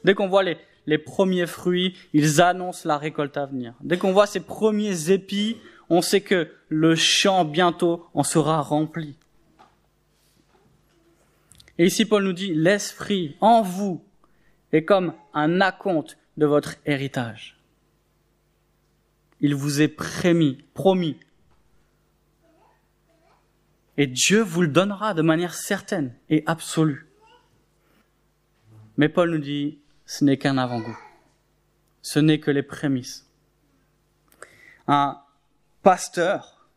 Dès 0.03 0.13
qu'on 0.13 0.27
voit 0.27 0.43
les, 0.43 0.59
les 0.85 0.97
premiers 0.97 1.47
fruits, 1.47 1.95
ils 2.13 2.41
annoncent 2.41 2.87
la 2.87 2.97
récolte 2.97 3.37
à 3.37 3.45
venir. 3.45 3.73
Dès 3.81 3.97
qu'on 3.97 4.13
voit 4.13 4.27
ces 4.27 4.41
premiers 4.41 5.11
épis, 5.11 5.57
on 5.89 6.01
sait 6.01 6.21
que 6.21 6.51
le 6.69 6.95
champ 6.95 7.45
bientôt 7.45 8.07
en 8.13 8.23
sera 8.23 8.61
rempli. 8.61 9.15
Et 11.77 11.85
ici, 11.87 12.05
Paul 12.05 12.23
nous 12.23 12.33
dit, 12.33 12.53
l'esprit 12.53 13.35
en 13.41 13.61
vous 13.61 14.03
est 14.71 14.83
comme 14.83 15.13
un 15.33 15.61
acompte 15.61 16.17
de 16.37 16.45
votre 16.45 16.75
héritage. 16.85 17.57
Il 19.39 19.55
vous 19.55 19.81
est 19.81 19.87
promis, 19.87 20.63
promis. 20.73 21.17
Et 23.97 24.07
Dieu 24.07 24.41
vous 24.41 24.61
le 24.61 24.67
donnera 24.67 25.13
de 25.13 25.21
manière 25.21 25.53
certaine 25.53 26.13
et 26.29 26.43
absolue. 26.45 27.07
Mais 28.97 29.09
Paul 29.09 29.31
nous 29.31 29.39
dit, 29.39 29.79
ce 30.05 30.23
n'est 30.23 30.37
qu'un 30.37 30.57
avant-goût. 30.57 30.97
Ce 32.01 32.19
n'est 32.19 32.39
que 32.39 32.51
les 32.51 32.63
prémices. 32.63 33.29
Un 34.87 35.19
pasteur 35.81 36.69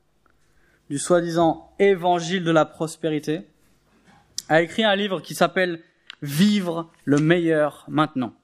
du 0.89 0.99
soi-disant 0.99 1.75
évangile 1.79 2.45
de 2.45 2.53
la 2.53 2.65
prospérité 2.65 3.47
a 4.49 4.63
écrit 4.63 4.85
un 4.85 4.95
livre 4.95 5.21
qui 5.21 5.35
s'appelle 5.35 5.83
Vivre 6.23 6.91
le 7.05 7.19
meilleur 7.19 7.85
maintenant. 7.89 8.35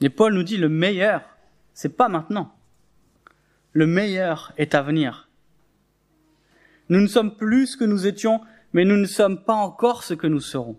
Et 0.00 0.08
Paul 0.08 0.34
nous 0.34 0.42
dit 0.42 0.56
le 0.56 0.68
meilleur, 0.68 1.22
c'est 1.74 1.96
pas 1.96 2.08
maintenant. 2.08 2.54
Le 3.72 3.86
meilleur 3.86 4.52
est 4.56 4.74
à 4.74 4.82
venir. 4.82 5.28
Nous 6.88 7.00
ne 7.00 7.06
sommes 7.06 7.36
plus 7.36 7.68
ce 7.68 7.76
que 7.76 7.84
nous 7.84 8.06
étions, 8.06 8.40
mais 8.72 8.84
nous 8.84 8.96
ne 8.96 9.06
sommes 9.06 9.42
pas 9.44 9.54
encore 9.54 10.04
ce 10.04 10.14
que 10.14 10.26
nous 10.26 10.40
serons. 10.40 10.78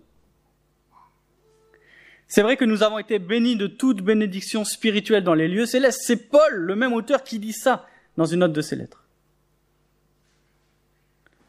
C'est 2.28 2.42
vrai 2.42 2.56
que 2.56 2.64
nous 2.64 2.82
avons 2.82 2.98
été 2.98 3.18
bénis 3.18 3.56
de 3.56 3.66
toute 3.66 4.02
bénédiction 4.02 4.64
spirituelle 4.64 5.22
dans 5.22 5.34
les 5.34 5.48
lieux 5.48 5.66
célestes. 5.66 6.02
C'est 6.02 6.28
Paul, 6.28 6.54
le 6.54 6.74
même 6.74 6.92
auteur, 6.92 7.22
qui 7.22 7.38
dit 7.38 7.52
ça 7.52 7.86
dans 8.16 8.24
une 8.24 8.40
note 8.40 8.52
de 8.52 8.62
ses 8.62 8.76
lettres. 8.76 9.04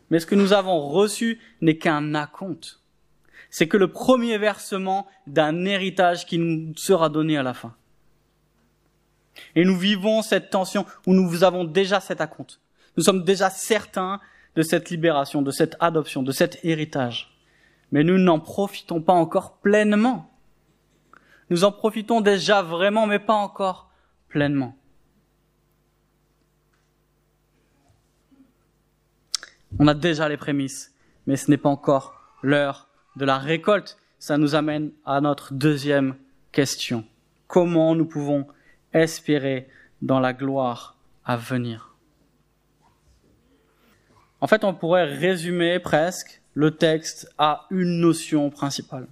Mais 0.09 0.19
ce 0.19 0.25
que 0.25 0.35
nous 0.35 0.53
avons 0.53 0.87
reçu 0.87 1.39
n'est 1.61 1.77
qu'un 1.77 2.13
acompte. 2.13 2.79
C'est 3.49 3.67
que 3.67 3.77
le 3.77 3.91
premier 3.91 4.37
versement 4.37 5.07
d'un 5.25 5.65
héritage 5.65 6.25
qui 6.25 6.37
nous 6.37 6.75
sera 6.75 7.09
donné 7.09 7.37
à 7.37 7.43
la 7.43 7.53
fin. 7.53 7.75
Et 9.55 9.65
nous 9.65 9.77
vivons 9.77 10.21
cette 10.21 10.49
tension 10.49 10.85
où 11.05 11.13
nous 11.13 11.43
avons 11.43 11.63
déjà 11.63 11.99
cet 11.99 12.21
acompte. 12.21 12.59
Nous 12.97 13.03
sommes 13.03 13.23
déjà 13.23 13.49
certains 13.49 14.19
de 14.55 14.61
cette 14.63 14.89
libération, 14.89 15.41
de 15.41 15.51
cette 15.51 15.75
adoption, 15.79 16.23
de 16.23 16.31
cet 16.31 16.59
héritage. 16.63 17.37
Mais 17.91 18.03
nous 18.03 18.17
n'en 18.17 18.39
profitons 18.39 19.01
pas 19.01 19.13
encore 19.13 19.57
pleinement. 19.57 20.31
Nous 21.49 21.63
en 21.63 21.71
profitons 21.71 22.21
déjà 22.21 22.61
vraiment, 22.61 23.07
mais 23.07 23.19
pas 23.19 23.33
encore 23.33 23.89
pleinement. 24.27 24.75
On 29.79 29.87
a 29.87 29.93
déjà 29.93 30.27
les 30.27 30.37
prémices, 30.37 30.93
mais 31.25 31.35
ce 31.35 31.49
n'est 31.51 31.57
pas 31.57 31.69
encore 31.69 32.13
l'heure 32.41 32.87
de 33.15 33.25
la 33.25 33.37
récolte. 33.37 33.97
Ça 34.19 34.37
nous 34.37 34.55
amène 34.55 34.91
à 35.05 35.21
notre 35.21 35.53
deuxième 35.53 36.15
question. 36.51 37.05
Comment 37.47 37.95
nous 37.95 38.05
pouvons 38.05 38.47
espérer 38.93 39.69
dans 40.01 40.19
la 40.19 40.33
gloire 40.33 40.97
à 41.25 41.37
venir? 41.37 41.95
En 44.41 44.47
fait, 44.47 44.63
on 44.63 44.73
pourrait 44.73 45.05
résumer 45.05 45.79
presque 45.79 46.41
le 46.53 46.71
texte 46.71 47.31
à 47.37 47.67
une 47.69 47.99
notion 47.99 48.49
principale. 48.49 49.07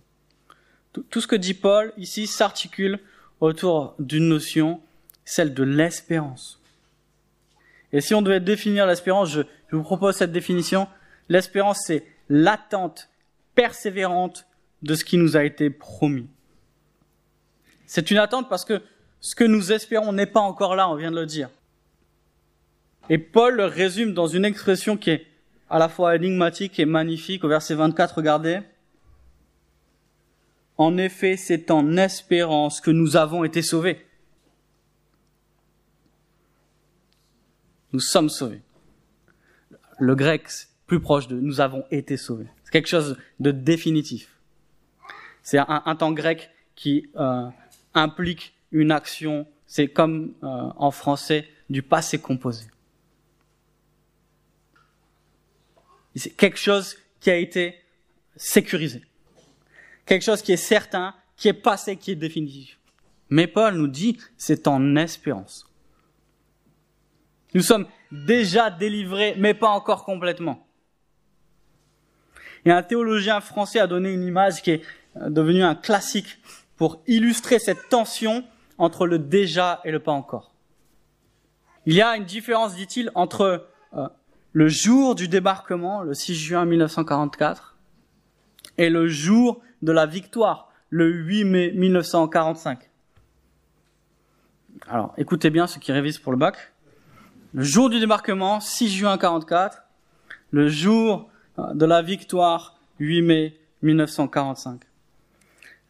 Tout 1.09 1.21
ce 1.21 1.27
que 1.27 1.35
dit 1.35 1.53
Paul 1.53 1.93
ici 1.97 2.27
s'articule 2.27 2.99
autour 3.41 3.95
d'une 3.99 4.27
notion, 4.27 4.79
celle 5.25 5.53
de 5.53 5.63
l'espérance. 5.63 6.61
Et 7.91 8.01
si 8.01 8.13
on 8.13 8.21
devait 8.21 8.39
définir 8.39 8.85
l'espérance, 8.85 9.29
je, 9.29 9.41
vous 9.71 9.83
propose 9.83 10.15
cette 10.15 10.31
définition. 10.31 10.87
L'espérance, 11.29 11.79
c'est 11.85 12.05
l'attente 12.29 13.09
persévérante 13.55 14.45
de 14.83 14.95
ce 14.95 15.03
qui 15.03 15.17
nous 15.17 15.37
a 15.37 15.43
été 15.43 15.69
promis. 15.69 16.27
C'est 17.85 18.11
une 18.11 18.17
attente 18.17 18.49
parce 18.49 18.65
que 18.65 18.81
ce 19.19 19.35
que 19.35 19.43
nous 19.43 19.71
espérons 19.71 20.11
n'est 20.11 20.25
pas 20.25 20.39
encore 20.39 20.75
là, 20.75 20.89
on 20.89 20.95
vient 20.95 21.11
de 21.11 21.19
le 21.19 21.25
dire. 21.25 21.49
Et 23.09 23.17
Paul 23.17 23.55
le 23.55 23.65
résume 23.65 24.13
dans 24.13 24.27
une 24.27 24.45
expression 24.45 24.97
qui 24.97 25.11
est 25.11 25.27
à 25.69 25.79
la 25.79 25.89
fois 25.89 26.15
énigmatique 26.15 26.79
et 26.79 26.85
magnifique. 26.85 27.43
Au 27.43 27.47
verset 27.47 27.75
24, 27.75 28.15
regardez. 28.15 28.59
En 30.77 30.97
effet, 30.97 31.37
c'est 31.37 31.71
en 31.71 31.95
espérance 31.97 32.81
que 32.81 32.91
nous 32.91 33.15
avons 33.15 33.43
été 33.43 33.61
sauvés. 33.61 34.05
Nous 37.93 38.01
sommes 38.01 38.29
sauvés. 38.29 38.61
Le 39.99 40.15
grec, 40.15 40.49
plus 40.85 40.99
proche 40.99 41.27
de 41.27 41.39
nous 41.39 41.61
avons 41.61 41.85
été 41.91 42.17
sauvés. 42.17 42.47
C'est 42.65 42.71
quelque 42.71 42.89
chose 42.89 43.17
de 43.39 43.51
définitif. 43.51 44.37
C'est 45.43 45.59
un, 45.59 45.95
temps 45.95 46.11
grec 46.11 46.49
qui 46.75 47.09
euh, 47.15 47.47
implique 47.93 48.53
une 48.71 48.91
action. 48.91 49.47
C'est 49.67 49.87
comme 49.87 50.33
euh, 50.43 50.47
en 50.75 50.91
français 50.91 51.47
du 51.69 51.83
passé 51.83 52.19
composé. 52.19 52.65
C'est 56.15 56.35
quelque 56.35 56.57
chose 56.57 56.97
qui 57.19 57.29
a 57.29 57.37
été 57.37 57.75
sécurisé 58.35 59.03
quelque 60.05 60.23
chose 60.23 60.41
qui 60.41 60.51
est 60.51 60.57
certain, 60.57 61.13
qui 61.35 61.47
est 61.47 61.53
passé, 61.53 61.97
qui 61.97 62.11
est 62.11 62.15
définitif. 62.15 62.79
Mais 63.29 63.47
Paul 63.47 63.75
nous 63.75 63.87
dit, 63.87 64.17
c'est 64.37 64.67
en 64.67 64.95
espérance. 64.95 65.65
Nous 67.53 67.61
sommes 67.61 67.87
déjà 68.11 68.69
délivrés, 68.69 69.35
mais 69.37 69.53
pas 69.53 69.69
encore 69.69 70.03
complètement. 70.03 70.67
Et 72.65 72.71
un 72.71 72.83
théologien 72.83 73.41
français 73.41 73.79
a 73.79 73.87
donné 73.87 74.11
une 74.11 74.23
image 74.23 74.61
qui 74.61 74.71
est 74.71 74.81
euh, 75.17 75.29
devenue 75.29 75.63
un 75.63 75.75
classique 75.75 76.39
pour 76.77 77.01
illustrer 77.07 77.59
cette 77.59 77.89
tension 77.89 78.43
entre 78.77 79.07
le 79.07 79.19
déjà 79.19 79.81
et 79.85 79.91
le 79.91 79.99
pas 79.99 80.11
encore. 80.11 80.53
Il 81.85 81.93
y 81.93 82.01
a 82.01 82.17
une 82.17 82.25
différence, 82.25 82.75
dit-il, 82.75 83.11
entre 83.13 83.67
euh, 83.93 84.07
le 84.51 84.67
jour 84.67 85.15
du 85.15 85.27
débarquement, 85.27 86.01
le 86.01 86.13
6 86.13 86.35
juin 86.35 86.65
1944, 86.65 87.77
et 88.77 88.89
le 88.89 89.07
jour 89.07 89.61
de 89.85 89.91
la 89.91 90.07
victoire, 90.07 90.69
le 90.89 91.09
8 91.09 91.43
mai 91.45 91.71
1945. 91.73 92.89
Alors, 94.87 95.13
écoutez 95.17 95.51
bien 95.51 95.67
ceux 95.67 95.79
qui 95.79 95.91
révisent 95.91 96.17
pour 96.17 96.31
le 96.31 96.37
bac. 96.39 96.73
Le 97.53 97.63
jour 97.63 97.89
du 97.89 97.99
débarquement, 97.99 98.59
6 98.59 98.89
juin 98.89 99.17
44. 99.17 99.83
Le 100.49 100.67
jour 100.67 101.29
euh, 101.59 101.73
de 101.75 101.85
la 101.85 102.01
victoire, 102.01 102.79
8 102.99 103.21
mai 103.21 103.59
1945. 103.83 104.81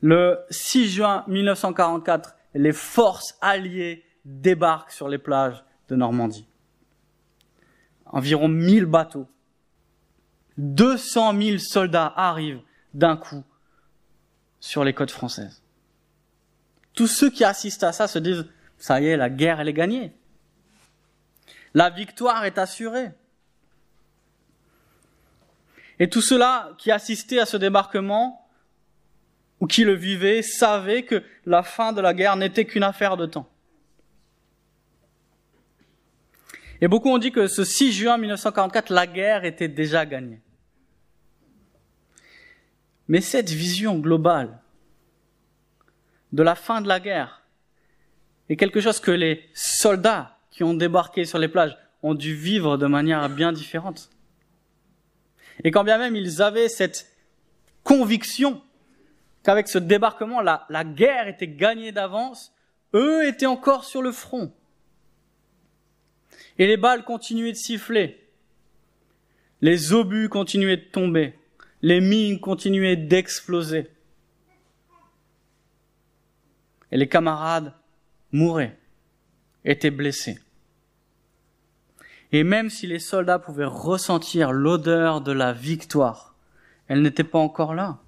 Le 0.02 0.40
6 0.50 0.90
juin 0.90 1.24
1944, 1.28 2.36
les 2.54 2.74
forces 2.74 3.38
alliées 3.40 4.04
débarquent 4.26 4.92
sur 4.92 5.08
les 5.08 5.18
plages 5.18 5.64
de 5.88 5.96
Normandie. 5.96 6.48
Environ 8.08 8.50
1000 8.50 8.86
bateaux. 8.86 9.28
200 10.58 11.42
000 11.42 11.58
soldats 11.60 12.14
arrivent 12.16 12.62
d'un 12.94 13.16
coup 13.16 13.44
sur 14.65 14.84
les 14.84 14.93
côtes 14.93 15.12
françaises. 15.12 15.62
Tous 16.95 17.06
ceux 17.06 17.30
qui 17.30 17.43
assistent 17.43 17.84
à 17.84 17.91
ça 17.91 18.08
se 18.08 18.17
disent, 18.17 18.45
ça 18.80 18.99
y 18.99 19.06
est, 19.06 19.15
la 19.15 19.30
guerre, 19.30 19.60
elle 19.60 19.67
est 19.67 19.73
gagnée. 19.73 20.12
La 21.75 21.91
victoire 21.91 22.45
est 22.45 22.58
assurée. 22.58 23.12
Et 25.99 26.10
tous 26.10 26.21
ceux-là 26.21 26.71
qui 26.80 26.89
assistaient 26.91 27.39
à 27.39 27.45
ce 27.45 27.58
débarquement, 27.58 28.49
ou 29.60 29.67
qui 29.67 29.84
le 29.84 29.93
vivaient, 29.93 30.41
savaient 30.41 31.04
que 31.04 31.23
la 31.45 31.62
fin 31.62 31.93
de 31.93 32.01
la 32.01 32.15
guerre 32.15 32.36
n'était 32.36 32.65
qu'une 32.65 32.84
affaire 32.84 33.17
de 33.17 33.28
temps. 33.28 33.47
Et 36.82 36.88
beaucoup 36.88 37.10
ont 37.10 37.19
dit 37.19 37.32
que 37.32 37.45
ce 37.45 37.63
6 37.63 37.93
juin 37.93 38.17
1944, 38.17 38.89
la 38.89 39.06
guerre 39.06 39.45
était 39.45 39.67
déjà 39.67 40.08
gagnée. 40.08 40.41
Mais 43.08 43.22
cette 43.22 43.50
vision 43.50 44.00
globale 44.00 44.60
de 46.32 46.44
la 46.44 46.56
fin 46.56 46.82
de 46.82 46.88
la 46.88 47.00
guerre 47.00 47.44
est 48.50 48.56
quelque 48.56 48.82
chose 48.82 49.00
que 49.00 49.12
les 49.12 49.50
soldats 49.54 50.38
qui 50.52 50.63
ont 50.63 50.74
débarqué 50.74 51.26
sur 51.26 51.39
les 51.39 51.48
plages 51.48 51.78
ont 52.04 52.13
dû 52.13 52.36
vivre 52.36 52.78
de 52.78 52.88
manière 52.88 53.28
bien 53.30 53.52
différente. 53.52 54.10
Et 55.63 55.72
quand 55.72 55.84
bien 55.84 55.98
même 55.98 56.15
ils 56.15 56.41
avaient 56.41 56.70
cette 56.70 57.12
conviction 57.84 58.62
qu'avec 59.44 59.68
ce 59.68 59.78
débarquement, 59.78 60.41
la, 60.41 60.84
guerre 60.84 61.28
était 61.28 61.48
gagnée 61.48 61.91
d'avance, 61.91 62.54
eux 62.94 63.26
étaient 63.28 63.46
encore 63.46 63.86
sur 63.86 64.02
le 64.02 64.12
front. 64.12 64.52
Et 66.58 66.68
les 66.68 66.78
balles 66.78 67.04
continuaient 67.04 67.52
de 67.52 67.58
siffler. 67.58 68.28
Les 69.62 69.94
obus 69.94 70.30
continuaient 70.30 70.78
de 70.78 70.91
tomber. 70.91 71.38
Les 71.86 72.02
mines 72.02 72.39
continuaient 72.39 72.95
d'exploser. 72.95 73.88
Et 76.91 76.98
les 76.98 77.08
camarades 77.08 77.76
mouraient, 78.32 78.76
étaient 79.63 79.91
blessés. 79.91 80.39
Et 82.32 82.43
même 82.43 82.71
si 82.71 82.88
les 82.88 82.98
soldats 82.98 83.38
pouvaient 83.38 83.65
ressentir 83.65 84.52
l'odeur 84.52 85.21
de 85.21 85.32
la 85.32 85.54
victoire, 85.54 86.34
elle 86.88 87.04
n'était 87.04 87.24
pas 87.24 87.38
encore 87.38 87.76
là. 87.76 88.00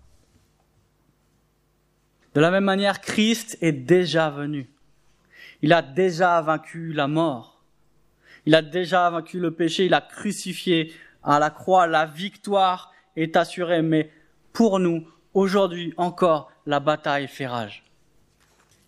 De 2.34 2.42
la 2.42 2.50
même 2.50 2.64
manière, 2.64 3.00
Christ 3.00 3.60
est 3.62 3.74
déjà 3.74 4.32
venu. 4.32 4.72
Il 5.62 5.72
a 5.72 5.84
déjà 5.84 6.42
vaincu 6.42 6.94
la 6.94 7.08
mort. 7.08 7.62
Il 8.48 8.56
a 8.56 8.64
déjà 8.64 9.08
vaincu 9.12 9.40
le 9.40 9.52
péché. 9.52 9.86
Il 9.86 9.94
a 9.94 10.02
crucifié 10.02 10.96
à 11.22 11.38
la 11.38 11.52
croix. 11.52 11.86
La 11.86 12.08
victoire 12.08 12.92
est 13.18 13.36
assurée. 13.36 13.82
Mais 13.82 14.10
pour 14.54 14.80
nous, 14.80 15.06
aujourd'hui 15.34 15.94
encore, 15.98 16.50
la 16.66 16.80
bataille 16.80 17.28
fait 17.28 17.48
rage. 17.48 17.84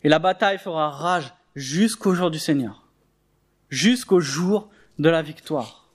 Et 0.04 0.10
la 0.10 0.20
bataille 0.20 0.58
fera 0.58 0.90
rage 0.90 1.34
jusqu'au 1.56 2.14
jour 2.14 2.32
du 2.32 2.40
Seigneur. 2.40 2.88
Jusqu'au 3.70 4.22
jour 4.22 4.70
de 4.98 5.10
la 5.10 5.22
victoire. 5.22 5.90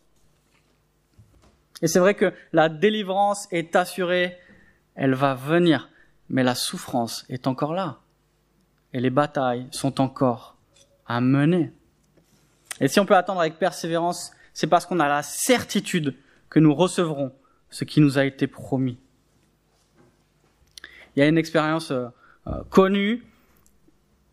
Et 1.82 1.88
c'est 1.88 1.98
vrai 1.98 2.14
que 2.14 2.32
la 2.52 2.68
délivrance 2.68 3.48
est 3.50 3.76
assurée, 3.76 4.38
elle 4.94 5.14
va 5.14 5.34
venir, 5.34 5.90
mais 6.28 6.42
la 6.42 6.54
souffrance 6.54 7.24
est 7.28 7.46
encore 7.46 7.74
là. 7.74 7.98
Et 8.92 9.00
les 9.00 9.10
batailles 9.10 9.66
sont 9.70 10.00
encore 10.00 10.56
à 11.06 11.20
mener. 11.20 11.72
Et 12.80 12.88
si 12.88 13.00
on 13.00 13.06
peut 13.06 13.16
attendre 13.16 13.40
avec 13.40 13.58
persévérance, 13.58 14.32
c'est 14.52 14.66
parce 14.66 14.86
qu'on 14.86 15.00
a 15.00 15.08
la 15.08 15.22
certitude 15.22 16.16
que 16.48 16.60
nous 16.60 16.74
recevrons 16.74 17.32
ce 17.74 17.82
qui 17.82 18.00
nous 18.00 18.18
a 18.18 18.24
été 18.24 18.46
promis. 18.46 18.96
Il 21.16 21.20
y 21.20 21.22
a 21.24 21.26
une 21.26 21.38
expérience 21.38 21.90
euh, 21.90 22.06
euh, 22.46 22.62
connue, 22.70 23.24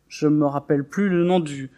je 0.09 0.27
me 0.27 0.45
rappelle 0.45 0.83
plus 0.83 1.09
le 1.09 1.23
nom 1.23 1.39
du, 1.39 1.71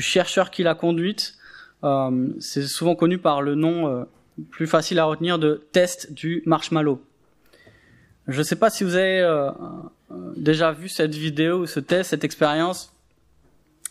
chercheur 0.00 0.50
qui 0.50 0.62
l'a 0.62 0.74
conduite, 0.74 1.34
euh, 1.82 2.28
c'est 2.40 2.62
souvent 2.62 2.94
connu 2.94 3.18
par 3.18 3.42
le 3.42 3.54
nom 3.54 4.06
plus 4.50 4.66
facile 4.66 4.98
à 4.98 5.04
retenir 5.04 5.38
de 5.38 5.66
test 5.72 6.10
du 6.14 6.42
marshmallow. 6.46 7.02
Je 8.26 8.38
ne 8.38 8.42
sais 8.42 8.56
pas 8.56 8.70
si 8.70 8.82
vous 8.82 8.94
avez 8.94 9.50
déjà 10.36 10.72
vu 10.72 10.88
cette 10.88 11.14
vidéo, 11.14 11.66
ce 11.66 11.80
test, 11.80 12.10
cette 12.10 12.24
expérience. 12.24 12.94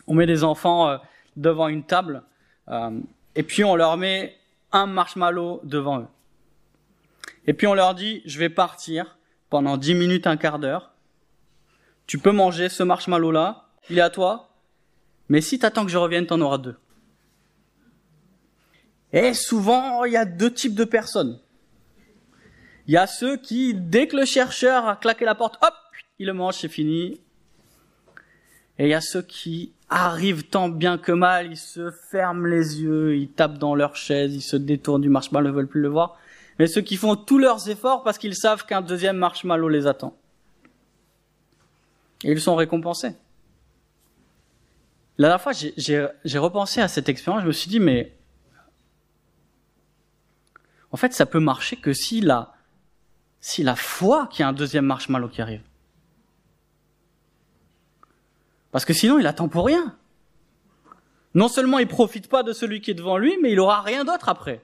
On 0.08 0.16
met 0.16 0.26
des 0.26 0.44
enfants 0.44 0.98
devant 1.36 1.68
une 1.68 1.84
table 1.84 2.24
et 3.36 3.44
puis 3.44 3.64
on 3.64 3.76
leur 3.76 3.98
met 3.98 4.36
un 4.72 4.88
marshmallow 4.88 5.62
devant 5.64 6.00
eux. 6.00 6.08
Et 7.46 7.54
puis 7.54 7.68
on 7.68 7.74
leur 7.74 7.96
dit, 7.96 8.22
je 8.26 8.40
vais 8.40 8.50
partir 8.50 9.18
pendant 9.50 9.78
10 9.78 9.96
minutes, 9.96 10.28
un 10.28 10.38
quart 10.38 10.60
d'heure. 10.60 10.94
Tu 12.08 12.18
peux 12.18 12.32
manger 12.32 12.70
ce 12.70 12.84
marshmallow-là, 12.84 13.70
il 13.90 13.98
est 13.98 14.02
à 14.02 14.10
toi. 14.10 14.50
Mais 15.30 15.42
si 15.42 15.60
tu 15.60 15.66
attends 15.66 15.86
que 15.86 15.92
je 15.92 15.98
revienne, 15.98 16.26
tu 16.26 16.34
en 16.34 16.42
auras 16.42 16.58
deux. 16.58 16.76
Et 19.12 19.34
souvent, 19.34 20.04
il 20.06 20.14
y 20.14 20.18
a 20.18 20.26
deux 20.26 20.52
types 20.52 20.76
de 20.76 20.84
personnes. 20.84 21.40
Il 22.88 22.94
y 22.94 22.98
a 22.98 23.08
ceux 23.08 23.38
qui, 23.38 23.74
dès 23.74 24.08
que 24.08 24.18
le 24.18 24.26
chercheur 24.26 24.88
a 24.88 24.96
claqué 24.96 25.24
la 25.24 25.36
porte, 25.36 25.58
hop, 25.62 25.74
il 26.20 26.28
le 26.28 26.34
mange, 26.34 26.56
c'est 26.56 26.68
fini. 26.68 27.22
Et 28.80 28.86
il 28.86 28.90
y 28.90 28.94
a 28.94 29.02
ceux 29.02 29.22
qui 29.22 29.72
arrivent 29.88 30.50
tant 30.50 30.68
bien 30.68 30.98
que 30.98 31.12
mal, 31.12 31.52
ils 31.52 31.58
se 31.58 31.92
ferment 31.92 32.46
les 32.48 32.82
yeux, 32.82 33.16
ils 33.16 33.30
tapent 33.30 33.60
dans 33.60 33.76
leur 33.76 33.96
chaise, 33.96 34.34
ils 34.34 34.42
se 34.42 34.58
détournent 34.58 35.02
du 35.02 35.10
marshmallow, 35.10 35.50
ne 35.50 35.54
veulent 35.54 35.68
plus 35.68 35.82
le 35.82 35.90
voir. 35.90 36.18
Mais 36.60 36.68
ceux 36.68 36.82
qui 36.82 36.98
font 36.98 37.16
tous 37.16 37.40
leurs 37.40 37.70
efforts 37.70 38.04
parce 38.04 38.18
qu'ils 38.18 38.36
savent 38.36 38.66
qu'un 38.66 38.82
deuxième 38.82 39.18
marshmallow 39.18 39.70
les 39.70 39.88
attend. 39.88 40.16
Et 42.24 42.32
ils 42.32 42.42
sont 42.42 42.56
récompensés. 42.56 43.16
La 45.18 45.28
dernière 45.28 45.42
fois, 45.42 45.54
j'ai 45.54 46.38
repensé 46.38 46.82
à 46.82 46.88
cette 46.88 47.10
expérience, 47.10 47.44
je 47.44 47.48
me 47.48 47.52
suis 47.52 47.70
dit, 47.70 47.80
mais 47.80 48.16
en 50.92 50.98
fait, 50.98 51.14
ça 51.14 51.26
peut 51.26 51.40
marcher 51.40 51.76
que 51.76 51.94
si 51.94 52.22
la, 52.22 52.54
si 53.40 53.64
la 53.64 53.76
foi 53.76 54.28
qu'il 54.28 54.42
y 54.42 54.44
a 54.44 54.48
un 54.48 54.54
deuxième 54.54 54.86
marshmallow 54.86 55.28
qui 55.28 55.42
arrive. 55.42 55.64
Parce 58.72 58.86
que 58.86 58.94
sinon, 58.94 59.20
il 59.20 59.28
attend 59.28 59.50
pour 59.50 59.66
rien. 59.66 59.96
Non 61.36 61.48
seulement 61.48 61.80
il 61.80 61.88
profite 61.88 62.28
pas 62.28 62.44
de 62.44 62.54
celui 62.54 62.82
qui 62.82 62.92
est 62.92 62.96
devant 62.96 63.18
lui, 63.18 63.38
mais 63.42 63.52
il 63.52 63.60
aura 63.60 63.82
rien 63.82 64.06
d'autre 64.06 64.30
après. 64.30 64.64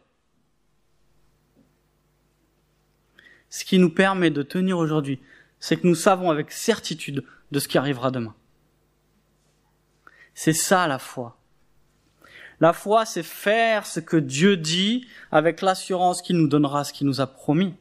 Ce 3.50 3.66
qui 3.66 3.80
nous 3.80 3.90
permet 3.90 4.30
de 4.30 4.44
tenir 4.44 4.78
aujourd'hui, 4.78 5.20
c'est 5.60 5.78
que 5.78 5.88
nous 5.88 5.96
savons 5.96 6.30
avec 6.30 6.52
certitude 6.52 7.24
de 7.52 7.60
ce 7.60 7.68
qui 7.68 7.78
arrivera 7.78 8.12
demain. 8.12 8.36
C'est 10.34 10.54
ça 10.54 10.88
la 10.88 11.00
foi. 11.00 11.38
La 12.60 12.74
foi, 12.74 13.06
c'est 13.06 13.24
faire 13.24 13.86
ce 13.86 14.00
que 14.00 14.18
Dieu 14.18 14.58
dit 14.58 15.08
avec 15.32 15.62
l'assurance 15.62 16.22
qu'il 16.22 16.38
nous 16.38 16.48
donnera 16.48 16.84
ce 16.84 16.94
qu'il 16.94 17.08
nous 17.08 17.22
a 17.22 17.28
promis. 17.28 17.74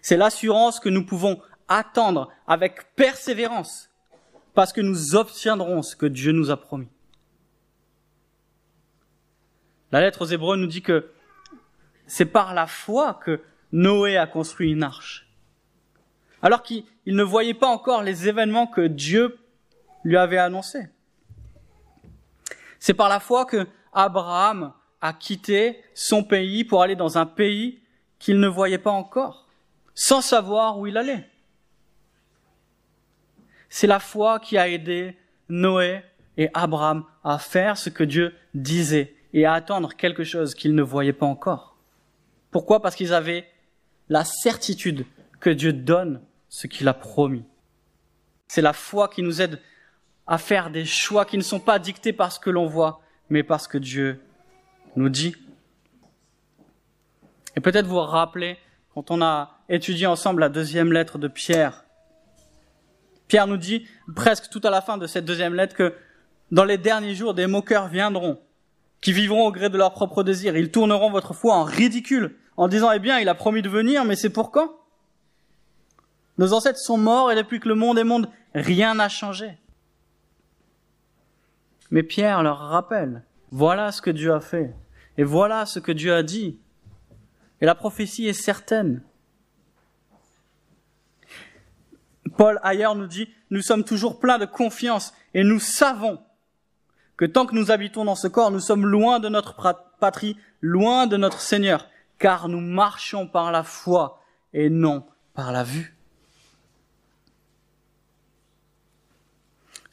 C'est 0.00 0.16
l'assurance 0.16 0.80
que 0.80 0.88
nous 0.88 1.04
pouvons 1.04 1.40
attendre 1.68 2.30
avec 2.46 2.94
persévérance 2.94 3.90
parce 4.54 4.72
que 4.72 4.80
nous 4.80 5.14
obtiendrons 5.16 5.82
ce 5.82 5.96
que 5.96 6.06
Dieu 6.06 6.32
nous 6.32 6.50
a 6.50 6.56
promis. 6.56 6.88
La 9.92 10.00
lettre 10.00 10.22
aux 10.22 10.26
Hébreux 10.26 10.56
nous 10.56 10.66
dit 10.66 10.82
que 10.82 11.10
c'est 12.06 12.24
par 12.24 12.54
la 12.54 12.66
foi 12.66 13.14
que 13.14 13.40
Noé 13.76 14.16
a 14.16 14.26
construit 14.26 14.72
une 14.72 14.82
arche. 14.82 15.28
Alors 16.40 16.62
qu'il 16.62 16.84
ne 17.04 17.22
voyait 17.22 17.52
pas 17.52 17.68
encore 17.68 18.02
les 18.02 18.26
événements 18.26 18.66
que 18.66 18.80
Dieu 18.80 19.38
lui 20.02 20.16
avait 20.16 20.38
annoncés. 20.38 20.88
C'est 22.78 22.94
par 22.94 23.10
la 23.10 23.20
foi 23.20 23.44
que 23.44 23.66
Abraham 23.92 24.72
a 25.02 25.12
quitté 25.12 25.78
son 25.92 26.24
pays 26.24 26.64
pour 26.64 26.82
aller 26.82 26.96
dans 26.96 27.18
un 27.18 27.26
pays 27.26 27.82
qu'il 28.18 28.40
ne 28.40 28.48
voyait 28.48 28.78
pas 28.78 28.92
encore, 28.92 29.46
sans 29.94 30.22
savoir 30.22 30.78
où 30.78 30.86
il 30.86 30.96
allait. 30.96 31.28
C'est 33.68 33.86
la 33.86 34.00
foi 34.00 34.40
qui 34.40 34.56
a 34.56 34.70
aidé 34.70 35.18
Noé 35.50 36.00
et 36.38 36.48
Abraham 36.54 37.04
à 37.22 37.38
faire 37.38 37.76
ce 37.76 37.90
que 37.90 38.04
Dieu 38.04 38.34
disait 38.54 39.14
et 39.34 39.44
à 39.44 39.52
attendre 39.52 39.92
quelque 39.94 40.24
chose 40.24 40.54
qu'ils 40.54 40.74
ne 40.74 40.82
voyaient 40.82 41.12
pas 41.12 41.26
encore. 41.26 41.76
Pourquoi? 42.50 42.80
Parce 42.80 42.96
qu'ils 42.96 43.12
avaient 43.12 43.46
la 44.08 44.24
certitude 44.24 45.06
que 45.40 45.50
Dieu 45.50 45.72
donne 45.72 46.20
ce 46.48 46.66
qu'il 46.66 46.88
a 46.88 46.94
promis. 46.94 47.44
C'est 48.48 48.62
la 48.62 48.72
foi 48.72 49.08
qui 49.08 49.22
nous 49.22 49.42
aide 49.42 49.60
à 50.26 50.38
faire 50.38 50.70
des 50.70 50.84
choix 50.84 51.24
qui 51.24 51.36
ne 51.36 51.42
sont 51.42 51.60
pas 51.60 51.78
dictés 51.78 52.12
par 52.12 52.32
ce 52.32 52.40
que 52.40 52.50
l'on 52.50 52.66
voit, 52.66 53.00
mais 53.30 53.42
parce 53.42 53.68
que 53.68 53.78
Dieu 53.78 54.20
nous 54.96 55.08
dit. 55.08 55.36
Et 57.56 57.60
peut-être 57.60 57.86
vous 57.86 58.00
rappeler, 58.00 58.58
quand 58.94 59.10
on 59.10 59.22
a 59.22 59.58
étudié 59.68 60.06
ensemble 60.06 60.40
la 60.40 60.48
deuxième 60.48 60.92
lettre 60.92 61.18
de 61.18 61.28
Pierre, 61.28 61.84
Pierre 63.28 63.46
nous 63.46 63.56
dit, 63.56 63.86
presque 64.14 64.48
tout 64.50 64.60
à 64.62 64.70
la 64.70 64.80
fin 64.80 64.98
de 64.98 65.06
cette 65.06 65.24
deuxième 65.24 65.54
lettre, 65.54 65.74
que 65.74 65.94
dans 66.52 66.64
les 66.64 66.78
derniers 66.78 67.14
jours, 67.14 67.34
des 67.34 67.46
moqueurs 67.46 67.88
viendront, 67.88 68.38
qui 69.00 69.12
vivront 69.12 69.46
au 69.46 69.52
gré 69.52 69.68
de 69.68 69.76
leurs 69.76 69.92
propres 69.92 70.22
désirs. 70.22 70.56
Ils 70.56 70.70
tourneront 70.70 71.10
votre 71.10 71.34
foi 71.34 71.54
en 71.54 71.64
ridicule, 71.64 72.36
en 72.56 72.68
disant, 72.68 72.90
eh 72.92 72.98
bien, 72.98 73.18
il 73.18 73.28
a 73.28 73.34
promis 73.34 73.62
de 73.62 73.68
venir, 73.68 74.04
mais 74.04 74.16
c'est 74.16 74.30
pour 74.30 74.50
quand? 74.50 74.72
Nos 76.38 76.52
ancêtres 76.52 76.78
sont 76.78 76.98
morts 76.98 77.32
et 77.32 77.34
depuis 77.34 77.60
que 77.60 77.68
le 77.68 77.74
monde 77.74 77.98
est 77.98 78.04
monde, 78.04 78.28
rien 78.54 78.94
n'a 78.94 79.08
changé. 79.08 79.58
Mais 81.90 82.02
Pierre 82.02 82.42
leur 82.42 82.58
rappelle, 82.58 83.22
voilà 83.50 83.92
ce 83.92 84.02
que 84.02 84.10
Dieu 84.10 84.32
a 84.32 84.40
fait, 84.40 84.74
et 85.18 85.24
voilà 85.24 85.66
ce 85.66 85.78
que 85.78 85.92
Dieu 85.92 86.14
a 86.14 86.22
dit. 86.22 86.58
Et 87.60 87.66
la 87.66 87.74
prophétie 87.74 88.26
est 88.26 88.34
certaine. 88.34 89.02
Paul 92.36 92.60
ailleurs 92.62 92.96
nous 92.96 93.06
dit, 93.06 93.28
nous 93.50 93.62
sommes 93.62 93.84
toujours 93.84 94.18
pleins 94.18 94.38
de 94.38 94.44
confiance 94.44 95.14
et 95.32 95.42
nous 95.42 95.60
savons 95.60 96.18
que 97.16 97.24
tant 97.24 97.46
que 97.46 97.54
nous 97.54 97.70
habitons 97.70 98.04
dans 98.04 98.14
ce 98.14 98.28
corps, 98.28 98.50
nous 98.50 98.60
sommes 98.60 98.86
loin 98.86 99.20
de 99.20 99.30
notre 99.30 99.56
patrie, 100.00 100.36
loin 100.60 101.06
de 101.06 101.16
notre 101.16 101.40
Seigneur, 101.40 101.88
car 102.18 102.48
nous 102.48 102.60
marchons 102.60 103.26
par 103.26 103.52
la 103.52 103.62
foi 103.62 104.20
et 104.52 104.70
non 104.70 105.04
par 105.34 105.52
la 105.52 105.64
vue. 105.64 105.96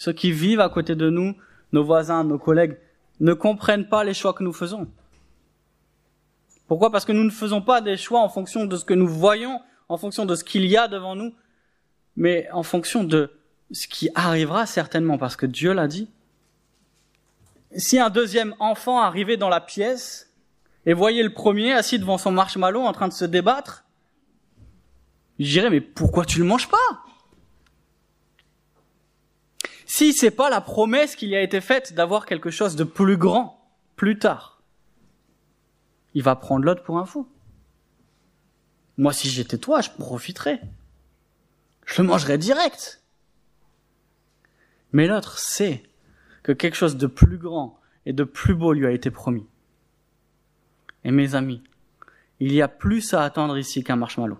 ceux 0.03 0.12
qui 0.12 0.33
vivent 0.33 0.59
à 0.59 0.67
côté 0.67 0.95
de 0.95 1.09
nous, 1.09 1.33
nos 1.71 1.86
voisins, 1.86 2.25
nos 2.25 2.38
collègues, 2.38 2.77
ne 3.21 3.31
comprennent 3.31 3.88
pas 3.88 4.03
les 4.03 4.13
choix 4.13 4.33
que 4.33 4.43
nous 4.43 4.51
faisons. 4.51 4.89
Pourquoi? 6.67 6.91
Parce 6.91 7.05
que 7.05 7.13
nous 7.13 7.23
ne 7.23 7.29
faisons 7.29 7.62
pas 7.62 7.79
des 7.79 7.95
choix 7.95 8.19
en 8.19 8.27
fonction 8.27 8.65
de 8.65 8.75
ce 8.75 8.83
que 8.83 8.93
nous 8.93 9.07
voyons, 9.07 9.62
en 9.88 9.97
fonction 9.97 10.25
de 10.25 10.36
ce 10.36 10.43
qu'il 10.43 10.65
y 10.65 10.75
a 10.75 10.89
devant 10.89 11.15
nous, 11.15 11.33
mais 12.17 12.49
en 12.51 12.63
fonction 12.63 13.05
de 13.05 13.31
ce 13.71 13.88
qui 13.88 14.09
arrivera 14.13 14.65
certainement, 14.65 15.17
parce 15.17 15.38
que 15.38 15.45
Dieu 15.45 15.71
l'a 15.71 15.88
dit. 15.88 16.09
Si 17.73 17.97
un 17.97 18.09
deuxième 18.09 18.55
enfant 18.59 18.99
arrivait 18.99 19.38
dans 19.38 19.47
la 19.47 19.62
pièce 19.62 20.32
et 20.85 20.93
voyait 20.93 21.23
le 21.23 21.33
premier 21.33 21.73
assis 21.73 21.99
devant 21.99 22.17
son 22.17 22.31
marshmallow 22.31 22.81
en 22.81 22.93
train 22.93 23.07
de 23.07 23.13
se 23.13 23.25
débattre, 23.25 23.85
je 25.39 25.61
mais 25.67 25.81
pourquoi 25.81 26.25
tu 26.25 26.39
le 26.39 26.45
manges 26.45 26.69
pas? 26.69 26.77
Si 29.85 30.13
c'est 30.13 30.31
pas 30.31 30.49
la 30.49 30.61
promesse 30.61 31.15
qu'il 31.15 31.29
y 31.29 31.35
a 31.35 31.41
été 31.41 31.61
faite 31.61 31.93
d'avoir 31.93 32.25
quelque 32.25 32.49
chose 32.49 32.75
de 32.75 32.83
plus 32.83 33.17
grand 33.17 33.63
plus 33.95 34.17
tard, 34.17 34.61
il 36.13 36.23
va 36.23 36.35
prendre 36.35 36.65
l'autre 36.65 36.83
pour 36.83 36.97
un 36.99 37.05
fou. 37.05 37.27
Moi, 38.97 39.13
si 39.13 39.29
j'étais 39.29 39.57
toi, 39.57 39.81
je 39.81 39.89
profiterais. 39.89 40.61
Je 41.85 42.01
le 42.01 42.07
mangerais 42.07 42.37
direct. 42.37 43.03
Mais 44.91 45.07
l'autre 45.07 45.39
sait 45.39 45.83
que 46.43 46.51
quelque 46.51 46.75
chose 46.75 46.97
de 46.97 47.07
plus 47.07 47.37
grand 47.37 47.79
et 48.05 48.13
de 48.13 48.23
plus 48.23 48.53
beau 48.53 48.73
lui 48.73 48.85
a 48.85 48.91
été 48.91 49.09
promis. 49.09 49.47
Et 51.05 51.11
mes 51.11 51.35
amis, 51.35 51.63
il 52.39 52.53
y 52.53 52.61
a 52.61 52.67
plus 52.67 53.13
à 53.13 53.23
attendre 53.23 53.57
ici 53.57 53.83
qu'un 53.83 53.95
marshmallow. 53.95 54.39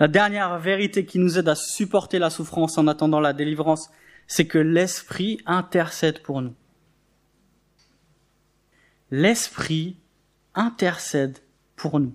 La 0.00 0.08
dernière 0.08 0.58
vérité 0.58 1.04
qui 1.04 1.18
nous 1.18 1.38
aide 1.38 1.48
à 1.48 1.56
supporter 1.56 2.18
la 2.18 2.30
souffrance 2.30 2.78
en 2.78 2.86
attendant 2.86 3.20
la 3.20 3.32
délivrance, 3.32 3.90
c'est 4.28 4.46
que 4.46 4.58
l'Esprit 4.58 5.40
intercède 5.46 6.22
pour 6.22 6.40
nous. 6.40 6.54
L'Esprit 9.10 9.96
intercède 10.54 11.38
pour 11.74 11.98
nous. 11.98 12.14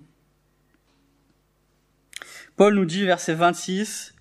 Paul 2.56 2.74
nous 2.74 2.84
dit, 2.84 3.04
verset 3.04 3.34
26, 3.34 4.14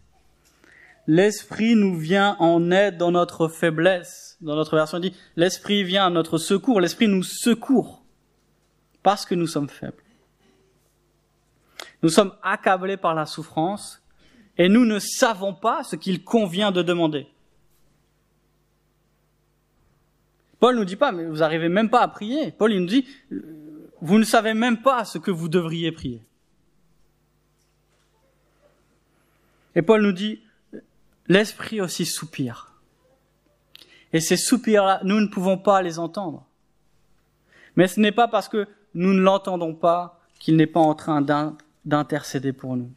L'Esprit 1.05 1.75
nous 1.75 1.97
vient 1.97 2.36
en 2.39 2.71
aide 2.71 2.97
dans 2.97 3.12
notre 3.12 3.47
faiblesse. 3.47 4.33
Dans 4.43 4.56
notre 4.58 4.75
version, 4.75 4.99
dit, 4.99 5.15
l'Esprit 5.38 5.86
vient 5.86 6.08
à 6.08 6.10
notre 6.10 6.38
secours. 6.38 6.82
L'Esprit 6.82 7.08
nous 7.08 7.23
secourt 7.23 8.03
parce 9.01 9.25
que 9.25 9.36
nous 9.36 9.47
sommes 9.47 9.69
faibles. 9.69 10.03
Nous 12.01 12.10
sommes 12.10 12.34
accablés 12.43 12.97
par 12.97 13.15
la 13.15 13.25
souffrance 13.25 14.01
et 14.58 14.67
nous 14.67 14.86
ne 14.86 14.99
savons 14.99 15.53
pas 15.53 15.84
ce 15.84 15.95
qu'il 15.95 16.25
convient 16.25 16.71
de 16.71 16.82
demander. 16.82 17.27
Paul 20.60 20.75
nous 20.75 20.86
dit 20.86 20.97
pas, 20.97 21.13
mais 21.13 21.25
vous 21.25 21.41
arrivez 21.41 21.69
même 21.69 21.89
pas 21.89 22.01
à 22.01 22.08
prier. 22.10 22.51
Paul, 22.51 22.73
nous 22.73 22.86
dit, 22.86 23.08
vous 24.01 24.19
ne 24.19 24.25
savez 24.25 24.53
même 24.53 24.82
pas 24.82 25.06
ce 25.06 25.17
que 25.17 25.32
vous 25.32 25.47
devriez 25.47 25.93
prier. 25.93 26.21
Et 29.75 29.82
Paul 29.82 30.01
nous 30.01 30.12
dit, 30.12 30.41
l'esprit 31.27 31.79
aussi 31.79 32.06
soupire. 32.06 32.72
Et 34.13 34.19
ces 34.19 34.38
soupirs-là, 34.38 35.02
nous 35.04 35.19
ne 35.19 35.28
pouvons 35.28 35.58
pas 35.58 35.82
les 35.82 35.97
entendre. 35.97 36.45
Mais 37.76 37.88
ce 37.88 37.99
n'est 37.99 38.12
pas 38.12 38.28
parce 38.28 38.47
que 38.47 38.67
nous 38.93 39.13
ne 39.13 39.21
l'entendons 39.21 39.73
pas 39.73 40.21
qu'il 40.39 40.56
n'est 40.56 40.67
pas 40.67 40.80
en 40.80 40.93
train 40.93 41.21
d'intercéder 41.84 42.54
pour 42.54 42.78
nous. 42.78 42.91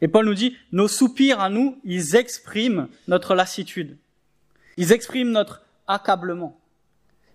Et 0.00 0.08
Paul 0.08 0.26
nous 0.26 0.34
dit, 0.34 0.56
nos 0.72 0.88
soupirs 0.88 1.40
à 1.40 1.50
nous, 1.50 1.78
ils 1.84 2.14
expriment 2.14 2.88
notre 3.08 3.34
lassitude. 3.34 3.96
Ils 4.76 4.92
expriment 4.92 5.32
notre 5.32 5.62
accablement. 5.88 6.58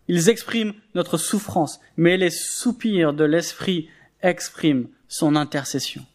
Ils 0.07 0.29
expriment 0.29 0.73
notre 0.95 1.17
souffrance. 1.17 1.79
Mais 1.97 2.17
les 2.17 2.29
soupirs 2.29 3.13
de 3.13 3.23
l'esprit 3.23 3.89
expriment 4.21 4.87
son 5.07 5.35
intercession. 5.35 6.05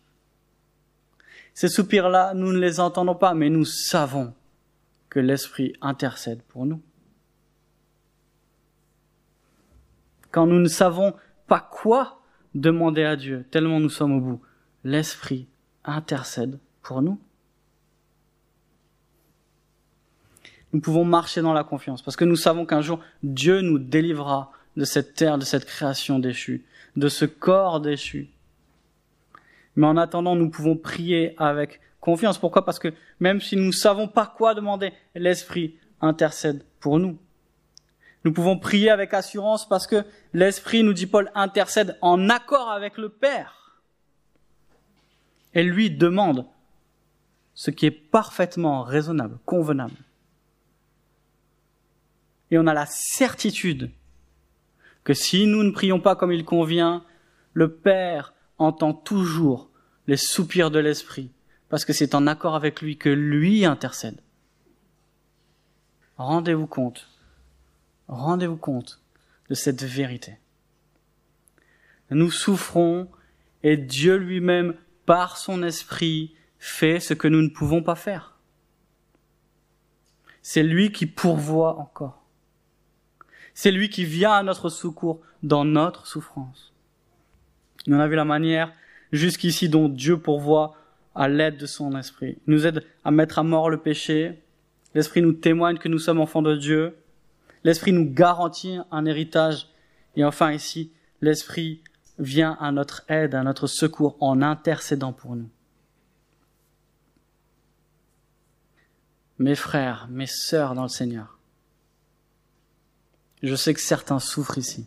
Ces 1.52 1.68
soupirs-là, 1.68 2.32
nous 2.34 2.52
ne 2.52 2.58
les 2.58 2.80
entendons 2.80 3.14
pas, 3.14 3.34
mais 3.34 3.50
nous 3.50 3.64
savons 3.64 4.32
l'Esprit 5.20 5.74
intercède 5.80 6.42
pour 6.42 6.66
nous. 6.66 6.80
Quand 10.30 10.46
nous 10.46 10.60
ne 10.60 10.68
savons 10.68 11.14
pas 11.46 11.60
quoi 11.60 12.20
demander 12.54 13.04
à 13.04 13.16
Dieu, 13.16 13.46
tellement 13.50 13.80
nous 13.80 13.88
sommes 13.88 14.12
au 14.12 14.20
bout, 14.20 14.42
l'Esprit 14.84 15.46
intercède 15.84 16.58
pour 16.82 17.02
nous. 17.02 17.18
Nous 20.72 20.80
pouvons 20.80 21.04
marcher 21.04 21.40
dans 21.40 21.54
la 21.54 21.64
confiance 21.64 22.02
parce 22.02 22.16
que 22.16 22.24
nous 22.24 22.36
savons 22.36 22.66
qu'un 22.66 22.82
jour 22.82 23.00
Dieu 23.22 23.60
nous 23.60 23.78
délivrera 23.78 24.52
de 24.76 24.84
cette 24.84 25.14
terre, 25.14 25.38
de 25.38 25.44
cette 25.44 25.64
création 25.64 26.18
déchue, 26.18 26.66
de 26.96 27.08
ce 27.08 27.24
corps 27.24 27.80
déchu, 27.80 28.30
mais 29.76 29.86
en 29.86 29.98
attendant, 29.98 30.34
nous 30.34 30.50
pouvons 30.50 30.76
prier 30.76 31.34
avec 31.36 31.80
Pourquoi? 32.40 32.64
Parce 32.64 32.78
que 32.78 32.94
même 33.18 33.40
si 33.40 33.56
nous 33.56 33.66
ne 33.66 33.72
savons 33.72 34.06
pas 34.06 34.26
quoi 34.26 34.54
demander, 34.54 34.92
l'Esprit 35.14 35.76
intercède 36.00 36.64
pour 36.78 37.00
nous. 37.00 37.18
Nous 38.24 38.32
pouvons 38.32 38.58
prier 38.58 38.90
avec 38.90 39.12
assurance 39.12 39.68
parce 39.68 39.86
que 39.86 40.04
l'Esprit, 40.32 40.84
nous 40.84 40.92
dit 40.92 41.06
Paul, 41.06 41.30
intercède 41.34 41.98
en 42.02 42.28
accord 42.28 42.70
avec 42.70 42.96
le 42.96 43.08
Père. 43.08 43.80
Et 45.54 45.64
lui 45.64 45.90
demande 45.90 46.46
ce 47.54 47.70
qui 47.70 47.86
est 47.86 47.90
parfaitement 47.90 48.82
raisonnable, 48.82 49.38
convenable. 49.44 49.96
Et 52.50 52.58
on 52.58 52.66
a 52.66 52.74
la 52.74 52.86
certitude 52.86 53.90
que 55.02 55.14
si 55.14 55.46
nous 55.46 55.64
ne 55.64 55.72
prions 55.72 56.00
pas 56.00 56.14
comme 56.14 56.32
il 56.32 56.44
convient, 56.44 57.04
le 57.52 57.72
Père 57.72 58.34
entend 58.58 58.92
toujours 58.92 59.70
les 60.06 60.16
soupirs 60.16 60.70
de 60.70 60.78
l'Esprit, 60.78 61.30
parce 61.76 61.84
que 61.84 61.92
c'est 61.92 62.14
en 62.14 62.26
accord 62.26 62.54
avec 62.54 62.80
lui 62.80 62.96
que 62.96 63.10
lui 63.10 63.66
intercède. 63.66 64.18
Rendez-vous 66.16 66.66
compte, 66.66 67.06
rendez-vous 68.08 68.56
compte 68.56 69.02
de 69.50 69.54
cette 69.54 69.82
vérité. 69.82 70.38
Nous 72.08 72.30
souffrons 72.30 73.10
et 73.62 73.76
Dieu 73.76 74.16
lui-même, 74.16 74.74
par 75.04 75.36
son 75.36 75.62
esprit, 75.62 76.34
fait 76.58 76.98
ce 76.98 77.12
que 77.12 77.28
nous 77.28 77.42
ne 77.42 77.50
pouvons 77.50 77.82
pas 77.82 77.94
faire. 77.94 78.38
C'est 80.40 80.62
lui 80.62 80.92
qui 80.92 81.04
pourvoit 81.04 81.78
encore. 81.78 82.24
C'est 83.52 83.70
lui 83.70 83.90
qui 83.90 84.06
vient 84.06 84.32
à 84.32 84.42
notre 84.42 84.70
secours 84.70 85.20
dans 85.42 85.66
notre 85.66 86.06
souffrance. 86.06 86.72
On 87.86 88.00
a 88.00 88.08
vu 88.08 88.16
la 88.16 88.24
manière 88.24 88.72
jusqu'ici 89.12 89.68
dont 89.68 89.90
Dieu 89.90 90.18
pourvoit 90.18 90.74
à 91.16 91.28
l'aide 91.28 91.56
de 91.56 91.66
son 91.66 91.96
esprit. 91.98 92.38
Il 92.46 92.52
nous 92.52 92.66
aide 92.66 92.84
à 93.04 93.10
mettre 93.10 93.38
à 93.38 93.42
mort 93.42 93.70
le 93.70 93.78
péché. 93.78 94.42
L'esprit 94.94 95.22
nous 95.22 95.32
témoigne 95.32 95.78
que 95.78 95.88
nous 95.88 95.98
sommes 95.98 96.20
enfants 96.20 96.42
de 96.42 96.54
Dieu. 96.54 96.96
L'esprit 97.64 97.92
nous 97.92 98.08
garantit 98.08 98.78
un 98.90 99.06
héritage. 99.06 99.68
Et 100.14 100.24
enfin 100.24 100.52
ici, 100.52 100.92
l'esprit 101.20 101.82
vient 102.18 102.56
à 102.60 102.70
notre 102.70 103.04
aide, 103.08 103.34
à 103.34 103.42
notre 103.42 103.66
secours 103.66 104.16
en 104.20 104.42
intercédant 104.42 105.12
pour 105.12 105.36
nous. 105.36 105.48
Mes 109.38 109.54
frères, 109.54 110.06
mes 110.10 110.26
sœurs 110.26 110.74
dans 110.74 110.84
le 110.84 110.88
Seigneur, 110.88 111.38
je 113.42 113.54
sais 113.54 113.74
que 113.74 113.80
certains 113.80 114.18
souffrent 114.18 114.56
ici. 114.58 114.86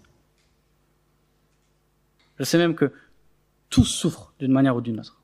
Je 2.40 2.44
sais 2.44 2.58
même 2.58 2.74
que 2.74 2.92
tous 3.70 3.86
souffrent 3.86 4.34
d'une 4.40 4.52
manière 4.52 4.76
ou 4.76 4.82
d'une 4.82 5.00
autre. 5.00 5.19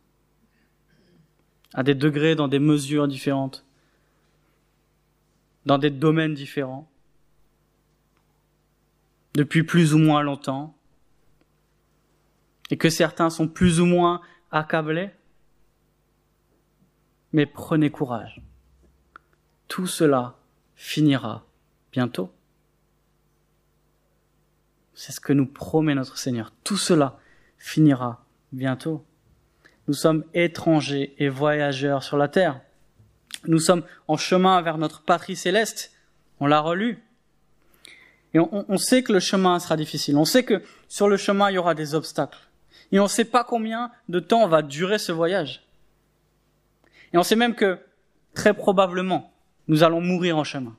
À 1.75 1.83
des 1.83 1.93
degrés, 1.93 2.35
dans 2.35 2.47
des 2.47 2.57
mesures 2.57 3.07
différentes, 3.07 3.63
dans 5.67 5.77
des 5.77 5.91
domaines 5.91 6.33
différents, 6.33 6.89
depuis 9.35 9.63
plus 9.63 9.93
ou 9.93 9.99
moins 9.99 10.23
longtemps, 10.23 10.75
et 12.71 12.77
que 12.77 12.89
certains 12.89 13.29
sont 13.29 13.47
plus 13.47 13.79
ou 13.79 13.85
moins 13.85 14.21
accablés. 14.51 15.11
Mais 17.33 17.45
prenez 17.45 17.91
courage. 17.91 18.41
Tout 19.67 19.87
cela 19.87 20.37
finira 20.75 21.45
bientôt. 21.91 22.31
C'est 24.93 25.11
ce 25.11 25.19
que 25.19 25.33
nous 25.33 25.45
promet 25.45 25.93
notre 25.93 26.17
Seigneur. 26.17 26.53
Tout 26.63 26.77
cela 26.77 27.19
finira 27.57 28.25
bientôt. 28.53 29.05
Nous 29.87 29.93
sommes 29.93 30.23
étrangers 30.33 31.13
et 31.19 31.29
voyageurs 31.29 32.03
sur 32.03 32.17
la 32.17 32.27
terre. 32.27 32.61
Nous 33.47 33.59
sommes 33.59 33.83
en 34.07 34.17
chemin 34.17 34.61
vers 34.61 34.77
notre 34.77 35.03
patrie 35.03 35.35
céleste. 35.35 35.91
On 36.39 36.47
l'a 36.47 36.59
relu. 36.59 37.03
Et 38.33 38.39
on, 38.39 38.77
sait 38.77 39.01
que 39.01 39.13
le 39.13 39.21
chemin 39.21 39.59
sera 39.59 39.77
difficile. 39.77 40.17
On 40.17 40.25
sait 40.25 40.43
que 40.43 40.61
sur 40.89 41.07
le 41.07 41.15
chemin, 41.15 41.49
il 41.49 41.53
y 41.53 41.57
aura 41.57 41.73
des 41.73 41.95
obstacles. 41.95 42.39
Et 42.91 42.99
on 42.99 43.03
ne 43.03 43.09
sait 43.09 43.23
pas 43.23 43.45
combien 43.45 43.91
de 44.09 44.19
temps 44.19 44.45
va 44.47 44.61
durer 44.61 44.97
ce 44.97 45.13
voyage. 45.13 45.63
Et 47.13 47.17
on 47.17 47.23
sait 47.23 47.37
même 47.37 47.55
que, 47.55 47.79
très 48.33 48.53
probablement, 48.53 49.31
nous 49.69 49.83
allons 49.83 50.01
mourir 50.01 50.37
en 50.37 50.43
chemin. 50.43 50.75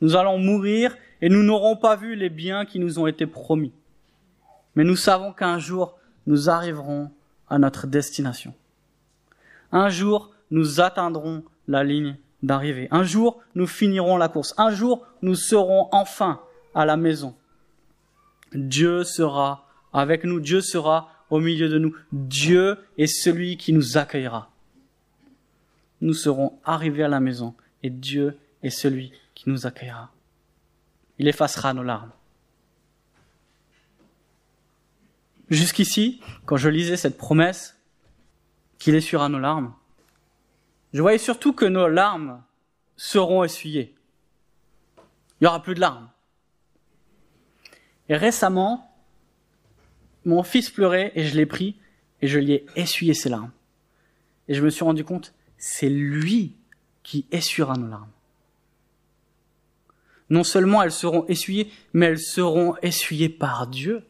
Nous 0.00 0.14
allons 0.14 0.38
mourir 0.38 0.96
et 1.20 1.28
nous 1.28 1.42
n'aurons 1.42 1.76
pas 1.76 1.96
vu 1.96 2.14
les 2.14 2.30
biens 2.30 2.64
qui 2.64 2.78
nous 2.78 3.00
ont 3.00 3.08
été 3.08 3.26
promis. 3.26 3.72
Mais 4.76 4.84
nous 4.84 4.96
savons 4.96 5.32
qu'un 5.32 5.58
jour, 5.58 5.98
nous 6.26 6.48
arriverons 6.48 7.10
à 7.50 7.58
notre 7.58 7.86
destination. 7.86 8.54
Un 9.72 9.88
jour, 9.88 10.30
nous 10.50 10.80
atteindrons 10.80 11.44
la 11.68 11.84
ligne 11.84 12.16
d'arrivée. 12.42 12.88
Un 12.90 13.04
jour, 13.04 13.40
nous 13.54 13.66
finirons 13.66 14.16
la 14.16 14.28
course. 14.28 14.54
Un 14.56 14.70
jour, 14.70 15.06
nous 15.22 15.34
serons 15.34 15.88
enfin 15.92 16.40
à 16.74 16.86
la 16.86 16.96
maison. 16.96 17.34
Dieu 18.54 19.04
sera 19.04 19.66
avec 19.92 20.24
nous. 20.24 20.40
Dieu 20.40 20.60
sera 20.60 21.10
au 21.28 21.40
milieu 21.40 21.68
de 21.68 21.78
nous. 21.78 21.94
Dieu 22.12 22.78
est 22.98 23.06
celui 23.06 23.56
qui 23.56 23.72
nous 23.72 23.96
accueillera. 23.96 24.50
Nous 26.00 26.14
serons 26.14 26.58
arrivés 26.64 27.04
à 27.04 27.08
la 27.08 27.20
maison 27.20 27.54
et 27.82 27.90
Dieu 27.90 28.36
est 28.62 28.70
celui 28.70 29.12
qui 29.34 29.48
nous 29.50 29.66
accueillera. 29.66 30.10
Il 31.18 31.28
effacera 31.28 31.74
nos 31.74 31.82
larmes. 31.82 32.12
Jusqu'ici, 35.50 36.20
quand 36.46 36.56
je 36.56 36.68
lisais 36.68 36.96
cette 36.96 37.18
promesse, 37.18 37.76
qu'il 38.78 38.94
essuiera 38.94 39.28
nos 39.28 39.38
larmes, 39.38 39.74
je 40.92 41.02
voyais 41.02 41.18
surtout 41.18 41.52
que 41.52 41.66
nos 41.66 41.88
larmes 41.88 42.42
seront 42.96 43.44
essuyées. 43.44 43.94
Il 45.40 45.44
n'y 45.44 45.46
aura 45.48 45.62
plus 45.62 45.74
de 45.74 45.80
larmes. 45.80 46.08
Et 48.08 48.16
récemment, 48.16 48.94
mon 50.24 50.42
fils 50.42 50.70
pleurait 50.70 51.12
et 51.14 51.24
je 51.24 51.36
l'ai 51.36 51.46
pris 51.46 51.76
et 52.22 52.26
je 52.26 52.38
lui 52.38 52.52
ai 52.52 52.66
essuyé 52.76 53.14
ses 53.14 53.28
larmes. 53.28 53.52
Et 54.48 54.54
je 54.54 54.62
me 54.62 54.70
suis 54.70 54.84
rendu 54.84 55.04
compte, 55.04 55.34
c'est 55.58 55.88
lui 55.88 56.56
qui 57.02 57.26
essuiera 57.30 57.76
nos 57.76 57.88
larmes. 57.88 58.10
Non 60.28 60.44
seulement 60.44 60.82
elles 60.82 60.92
seront 60.92 61.26
essuyées, 61.26 61.72
mais 61.92 62.06
elles 62.06 62.20
seront 62.20 62.76
essuyées 62.82 63.28
par 63.28 63.66
Dieu. 63.66 64.04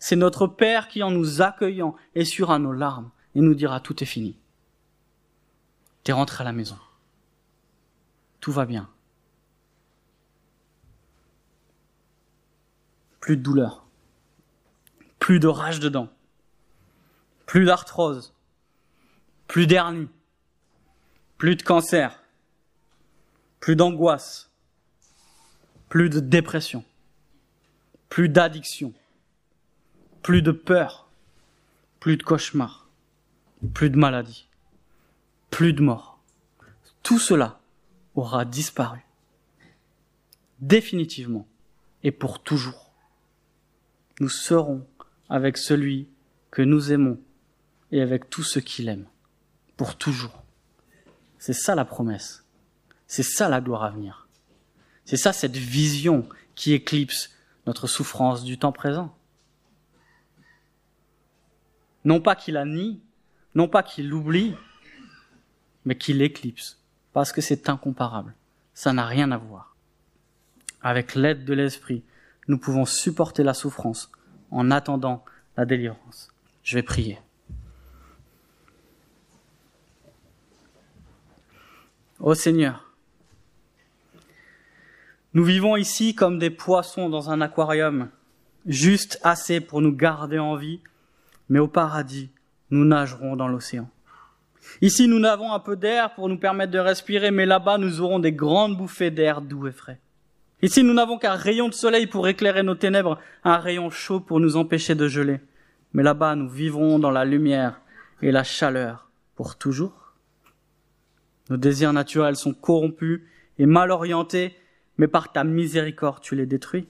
C'est 0.00 0.16
notre 0.16 0.46
Père 0.46 0.88
qui, 0.88 1.02
en 1.02 1.10
nous 1.10 1.42
accueillant, 1.42 1.94
essuiera 2.14 2.58
nos 2.58 2.72
larmes 2.72 3.10
et 3.34 3.40
nous 3.40 3.54
dira 3.54 3.80
tout 3.80 4.02
est 4.02 4.06
fini. 4.06 4.36
T'es 6.02 6.12
rentré 6.12 6.42
à 6.42 6.44
la 6.46 6.52
maison. 6.52 6.78
Tout 8.40 8.50
va 8.50 8.64
bien. 8.64 8.88
Plus 13.20 13.36
de 13.36 13.42
douleur. 13.42 13.86
Plus 15.18 15.38
de 15.38 15.46
rage 15.46 15.78
dedans. 15.78 16.08
Plus 17.44 17.66
d'arthrose. 17.66 18.32
Plus 19.46 19.66
d'hernie. 19.66 20.08
Plus 21.36 21.56
de 21.56 21.62
cancer. 21.62 22.22
Plus 23.60 23.76
d'angoisse. 23.76 24.50
Plus 25.90 26.08
de 26.08 26.20
dépression. 26.20 26.84
Plus 28.08 28.30
d'addiction. 28.30 28.94
Plus 30.22 30.42
de 30.42 30.52
peur. 30.52 31.08
Plus 31.98 32.16
de 32.16 32.22
cauchemars. 32.22 32.88
Plus 33.74 33.90
de 33.90 33.96
maladies 33.96 34.46
plus 35.50 35.72
de 35.72 35.82
mort. 35.82 36.18
Tout 37.02 37.18
cela 37.18 37.60
aura 38.14 38.44
disparu. 38.44 39.00
Définitivement 40.60 41.46
et 42.02 42.12
pour 42.12 42.42
toujours. 42.42 42.92
Nous 44.20 44.28
serons 44.28 44.86
avec 45.28 45.56
celui 45.56 46.08
que 46.50 46.62
nous 46.62 46.92
aimons 46.92 47.20
et 47.92 48.00
avec 48.00 48.30
tout 48.30 48.42
ce 48.42 48.58
qu'il 48.58 48.88
aime. 48.88 49.06
Pour 49.76 49.96
toujours. 49.96 50.42
C'est 51.38 51.52
ça 51.52 51.74
la 51.74 51.84
promesse. 51.84 52.44
C'est 53.06 53.22
ça 53.22 53.48
la 53.48 53.60
gloire 53.60 53.82
à 53.82 53.90
venir. 53.90 54.28
C'est 55.04 55.16
ça 55.16 55.32
cette 55.32 55.56
vision 55.56 56.28
qui 56.54 56.72
éclipse 56.72 57.30
notre 57.66 57.86
souffrance 57.86 58.44
du 58.44 58.58
temps 58.58 58.72
présent. 58.72 59.16
Non 62.04 62.20
pas 62.20 62.34
qu'il 62.34 62.54
la 62.54 62.64
nie, 62.64 63.00
non 63.54 63.68
pas 63.68 63.82
qu'il 63.82 64.08
l'oublie, 64.08 64.54
mais 65.84 65.96
qui 65.96 66.12
l'éclipse, 66.12 66.80
parce 67.12 67.32
que 67.32 67.40
c'est 67.40 67.68
incomparable. 67.68 68.34
Ça 68.74 68.92
n'a 68.92 69.06
rien 69.06 69.30
à 69.32 69.38
voir. 69.38 69.76
Avec 70.82 71.14
l'aide 71.14 71.44
de 71.44 71.52
l'Esprit, 71.52 72.02
nous 72.48 72.58
pouvons 72.58 72.86
supporter 72.86 73.42
la 73.42 73.54
souffrance 73.54 74.10
en 74.50 74.70
attendant 74.70 75.24
la 75.56 75.66
délivrance. 75.66 76.28
Je 76.62 76.76
vais 76.76 76.82
prier. 76.82 77.18
Ô 82.18 82.34
Seigneur, 82.34 82.90
nous 85.32 85.44
vivons 85.44 85.76
ici 85.76 86.14
comme 86.14 86.38
des 86.38 86.50
poissons 86.50 87.08
dans 87.08 87.30
un 87.30 87.40
aquarium, 87.40 88.10
juste 88.66 89.18
assez 89.22 89.60
pour 89.60 89.80
nous 89.80 89.94
garder 89.94 90.38
en 90.38 90.56
vie, 90.56 90.80
mais 91.50 91.58
au 91.58 91.68
paradis, 91.68 92.30
nous 92.70 92.84
nagerons 92.84 93.36
dans 93.36 93.48
l'océan. 93.48 93.90
Ici, 94.80 95.08
nous 95.08 95.18
n'avons 95.18 95.52
un 95.52 95.58
peu 95.58 95.76
d'air 95.76 96.14
pour 96.14 96.28
nous 96.28 96.38
permettre 96.38 96.72
de 96.72 96.78
respirer, 96.78 97.30
mais 97.30 97.44
là-bas, 97.44 97.76
nous 97.76 98.00
aurons 98.00 98.20
des 98.20 98.32
grandes 98.32 98.76
bouffées 98.76 99.10
d'air 99.10 99.42
doux 99.42 99.66
et 99.66 99.72
frais. 99.72 100.00
Ici, 100.62 100.84
nous 100.84 100.94
n'avons 100.94 101.18
qu'un 101.18 101.34
rayon 101.34 101.68
de 101.68 101.74
soleil 101.74 102.06
pour 102.06 102.28
éclairer 102.28 102.62
nos 102.62 102.76
ténèbres, 102.76 103.18
un 103.44 103.56
rayon 103.56 103.90
chaud 103.90 104.20
pour 104.20 104.40
nous 104.40 104.56
empêcher 104.56 104.94
de 104.94 105.08
geler. 105.08 105.40
Mais 105.92 106.02
là-bas, 106.02 106.36
nous 106.36 106.48
vivrons 106.48 106.98
dans 106.98 107.10
la 107.10 107.24
lumière 107.24 107.80
et 108.22 108.30
la 108.30 108.44
chaleur 108.44 109.10
pour 109.34 109.56
toujours. 109.56 110.14
Nos 111.48 111.56
désirs 111.56 111.92
naturels 111.92 112.36
sont 112.36 112.54
corrompus 112.54 113.22
et 113.58 113.66
mal 113.66 113.90
orientés, 113.90 114.54
mais 114.98 115.08
par 115.08 115.32
ta 115.32 115.42
miséricorde, 115.42 116.20
tu 116.20 116.36
les 116.36 116.46
détruis. 116.46 116.86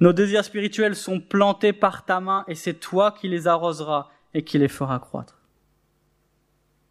Nos 0.00 0.12
désirs 0.12 0.44
spirituels 0.44 0.96
sont 0.96 1.20
plantés 1.20 1.72
par 1.72 2.04
ta 2.04 2.20
main 2.20 2.44
et 2.48 2.54
c'est 2.54 2.74
toi 2.74 3.12
qui 3.12 3.28
les 3.28 3.46
arroseras 3.46 4.08
et 4.34 4.44
qui 4.44 4.58
les 4.58 4.68
feras 4.68 4.98
croître. 4.98 5.38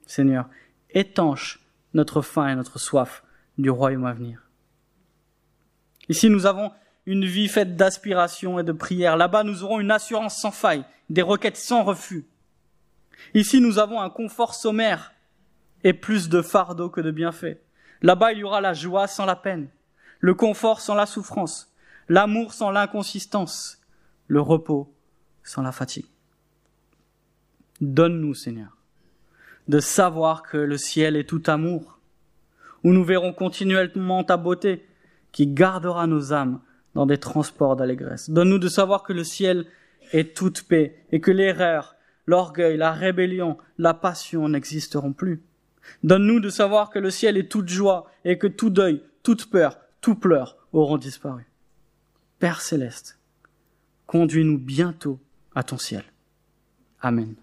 Seigneur, 0.05 0.49
étanche 0.91 1.59
notre 1.93 2.21
faim 2.21 2.47
et 2.49 2.55
notre 2.55 2.79
soif 2.79 3.23
du 3.57 3.69
royaume 3.69 4.05
à 4.05 4.13
venir. 4.13 4.47
Ici, 6.09 6.29
nous 6.29 6.45
avons 6.45 6.71
une 7.05 7.25
vie 7.25 7.47
faite 7.47 7.75
d'aspiration 7.75 8.59
et 8.59 8.63
de 8.63 8.71
prière. 8.71 9.17
Là-bas, 9.17 9.43
nous 9.43 9.63
aurons 9.63 9.79
une 9.79 9.91
assurance 9.91 10.39
sans 10.39 10.51
faille, 10.51 10.83
des 11.09 11.21
requêtes 11.21 11.57
sans 11.57 11.83
refus. 11.83 12.25
Ici, 13.33 13.61
nous 13.61 13.79
avons 13.79 14.01
un 14.01 14.09
confort 14.09 14.53
sommaire 14.53 15.13
et 15.83 15.93
plus 15.93 16.29
de 16.29 16.41
fardeau 16.41 16.89
que 16.89 17.01
de 17.01 17.11
bienfaits. 17.11 17.57
Là-bas, 18.01 18.33
il 18.33 18.39
y 18.39 18.43
aura 18.43 18.61
la 18.61 18.73
joie 18.73 19.07
sans 19.07 19.25
la 19.25 19.35
peine, 19.35 19.69
le 20.19 20.33
confort 20.33 20.81
sans 20.81 20.95
la 20.95 21.05
souffrance, 21.05 21.70
l'amour 22.11 22.51
sans 22.51 22.71
l'inconsistance, 22.71 23.79
le 24.27 24.41
repos 24.41 24.93
sans 25.43 25.61
la 25.61 25.71
fatigue. 25.71 26.07
Donne-nous, 27.79 28.33
Seigneur, 28.33 28.75
de 29.69 29.79
savoir 29.79 30.43
que 30.43 30.57
le 30.57 30.77
ciel 30.77 31.15
est 31.15 31.23
tout 31.23 31.41
amour, 31.47 31.99
où 32.83 32.91
nous 32.91 33.05
verrons 33.05 33.31
continuellement 33.31 34.25
ta 34.25 34.35
beauté 34.35 34.85
qui 35.31 35.47
gardera 35.47 36.05
nos 36.05 36.33
âmes 36.33 36.59
dans 36.95 37.05
des 37.05 37.17
transports 37.17 37.77
d'allégresse. 37.77 38.29
Donne-nous 38.29 38.59
de 38.59 38.67
savoir 38.67 39.03
que 39.03 39.13
le 39.13 39.23
ciel 39.23 39.65
est 40.11 40.35
toute 40.35 40.63
paix 40.63 41.05
et 41.13 41.21
que 41.21 41.31
l'erreur, 41.31 41.95
l'orgueil, 42.25 42.75
la 42.75 42.91
rébellion, 42.91 43.57
la 43.77 43.93
passion 43.93 44.49
n'existeront 44.49 45.13
plus. 45.13 45.41
Donne-nous 46.03 46.41
de 46.41 46.49
savoir 46.49 46.89
que 46.89 46.99
le 46.99 47.09
ciel 47.09 47.37
est 47.37 47.49
toute 47.49 47.69
joie 47.69 48.11
et 48.25 48.37
que 48.37 48.47
tout 48.47 48.69
deuil, 48.69 49.01
toute 49.23 49.49
peur, 49.49 49.77
tout 50.01 50.15
pleur 50.15 50.57
auront 50.73 50.97
disparu. 50.97 51.45
Père 52.41 52.61
céleste, 52.61 53.19
conduis-nous 54.07 54.57
bientôt 54.57 55.19
à 55.53 55.61
ton 55.61 55.77
ciel. 55.77 56.03
Amen. 56.99 57.35